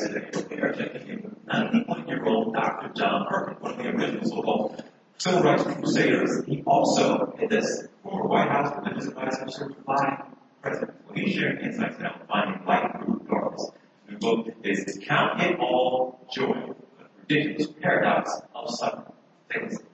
live 0.01 0.13
yesterday. 0.23 0.55
We 0.55 0.61
are 0.61 0.73
checking 0.73 1.09
in 1.09 1.21
with 1.23 1.45
91-year-old 1.47 2.53
Dr. 2.53 2.89
John 2.93 3.27
Perkins, 3.29 3.61
one 3.61 3.71
of 3.71 3.77
the 3.77 3.89
original 3.89 4.25
so-called 4.25 4.83
civil 5.17 5.43
rights 5.43 5.63
crusaders. 5.63 6.45
He 6.45 6.63
also, 6.65 7.35
in 7.39 7.49
this 7.49 7.87
former 8.03 8.27
White 8.27 8.49
House 8.49 8.75
religious 8.77 9.07
advisor, 9.07 9.49
served 9.49 9.85
by 9.85 10.23
President 10.61 10.91
Clinton. 11.07 11.25
He's 11.25 11.35
sharing 11.35 11.65
insights 11.65 11.99
now 11.99 12.21
finding 12.27 12.65
light 12.65 12.91
through 13.03 13.25
darkness. 13.29 13.71
The 14.09 14.15
book 14.17 14.47
is 14.63 14.99
Count 15.05 15.41
It 15.41 15.59
All 15.59 16.27
Joy, 16.33 16.73
the 16.97 17.35
ridiculous 17.35 17.67
paradox 17.81 18.31
of 18.55 18.69
suffering. 18.69 19.13
Take 19.51 19.61
a 19.61 19.65
listen. 19.65 19.85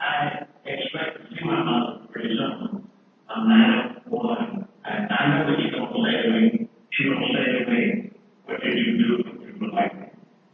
I 0.00 0.46
expect 0.64 1.30
you 1.30 1.50
are 1.50 1.64
not 1.64 2.10
pretty 2.10 2.30
soon. 2.30 2.88
I'm 3.28 3.48
not 3.48 4.08
one. 4.08 4.66
And 4.84 5.08
I 5.12 5.28
know 5.28 5.50
that 5.50 5.58
you 5.62 5.70
don't 5.70 5.92
say 5.92 6.22
to 6.22 6.30
me, 6.40 6.68
you 6.98 7.14
don't 7.14 7.24
say 7.32 7.64
to 7.64 7.70
me, 7.70 8.10
what 8.46 8.60
did 8.62 8.74
you 8.76 8.98
do 8.98 9.22
that 9.22 9.46
you 9.46 9.54
would 9.60 9.72
like 9.72 10.00
me? 10.00 10.06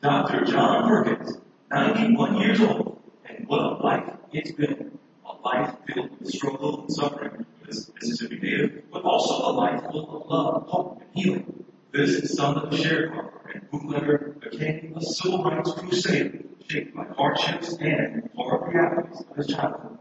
Dr. 0.03 0.45
John 0.45 0.87
Perkins, 0.89 1.39
91 1.71 2.41
years 2.41 2.61
old, 2.61 3.01
and 3.25 3.49
what 3.49 3.61
a 3.61 3.69
life 3.83 4.17
it's 4.33 4.53
been. 4.53 4.99
A 5.25 5.33
life 5.47 5.75
filled 5.87 6.21
with 6.21 6.29
struggle 6.29 6.83
and 6.83 6.93
suffering, 6.93 7.47
this 7.65 7.91
Mississippi 7.95 8.39
native, 8.41 8.83
but 8.93 9.03
also 9.03 9.51
a 9.51 9.53
life 9.53 9.81
full 9.91 10.23
of 10.23 10.29
love, 10.31 10.67
hope, 10.67 11.01
and 11.01 11.11
healing. 11.15 11.65
This 11.93 12.37
son 12.37 12.59
of 12.59 12.73
a 12.73 12.77
sharecropper 12.77 13.55
and 13.55 13.71
bootlegger 13.71 14.37
became 14.41 14.93
a 14.97 15.01
civil 15.27 15.43
rights 15.43 15.73
crusader, 15.73 16.39
shaped 16.69 16.95
by 16.95 17.05
hardships 17.17 17.77
and 17.81 18.31
hard 18.37 18.73
realities 18.73 19.25
of 19.29 19.37
his 19.37 19.47
childhood. 19.49 19.99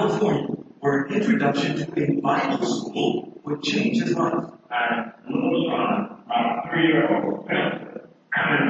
California, 0.00 0.46
where 0.80 1.02
an 1.04 1.12
introduction 1.12 1.76
to 1.76 2.02
a 2.02 2.20
Bible 2.22 2.64
school 2.64 3.38
would 3.44 3.62
change 3.62 4.02
his 4.02 4.14
life. 4.16 4.32
and 4.70 5.12
moved 5.28 5.68
on 5.74 6.22
a 6.30 6.70
three-year-old. 6.70 7.46
Uh, 7.50 8.08
I'm 8.34 8.68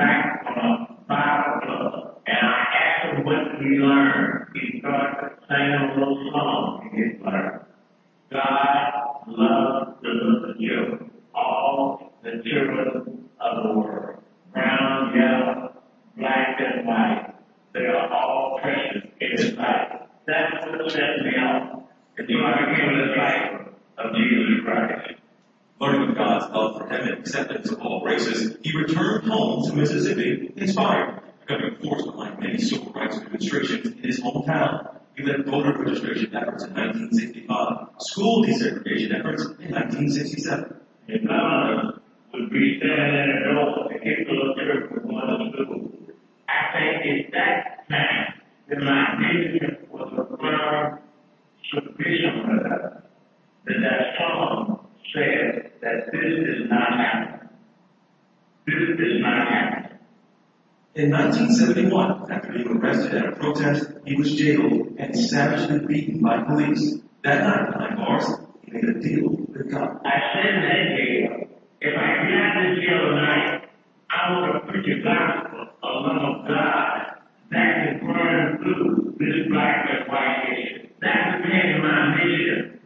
police 66.50 66.98
that 67.24 67.42
night 67.44 67.72
behind 67.72 67.96
bars 67.96 68.26
and 68.28 68.72
made 68.72 68.84
a 68.84 69.00
deal 69.00 69.30
with 69.30 69.70
God. 69.70 70.00
I 70.04 70.16
send 70.34 70.64
that 70.64 70.82
video. 70.96 71.48
If 71.80 71.94
I 71.96 72.08
get 72.26 72.40
out 72.42 72.66
of 72.66 72.76
jail 72.76 73.02
tonight, 73.10 73.68
I 74.10 74.32
want 74.32 74.66
to 74.66 74.72
preach 74.72 74.86
a 74.86 75.02
gospel 75.02 75.60
of 75.82 76.06
love 76.06 76.22
of 76.22 76.48
God 76.48 77.20
that 77.50 77.74
can 77.74 78.06
burn 78.06 78.58
through 78.58 79.16
this 79.18 79.48
black 79.50 79.88
and 79.90 80.08
white 80.08 80.44
issue. 80.52 80.88
That's 81.00 81.40
of 81.44 81.82
my 81.82 82.16
mission. 82.16 82.80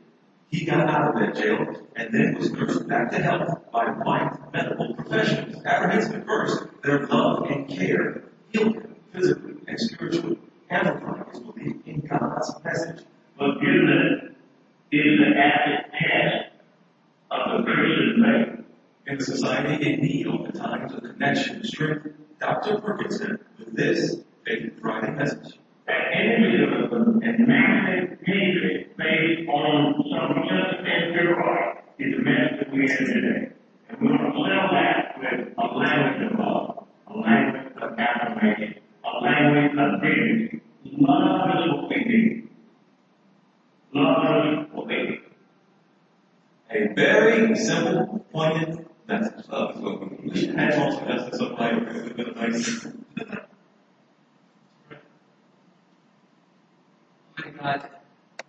He 0.48 0.64
got 0.64 0.88
out 0.88 1.08
of 1.08 1.20
that 1.20 1.34
jail 1.34 1.66
and 1.96 2.14
then 2.14 2.36
was 2.38 2.52
nursed 2.52 2.88
back 2.88 3.10
to 3.10 3.18
health 3.18 3.48
by 3.72 3.86
white 3.86 4.33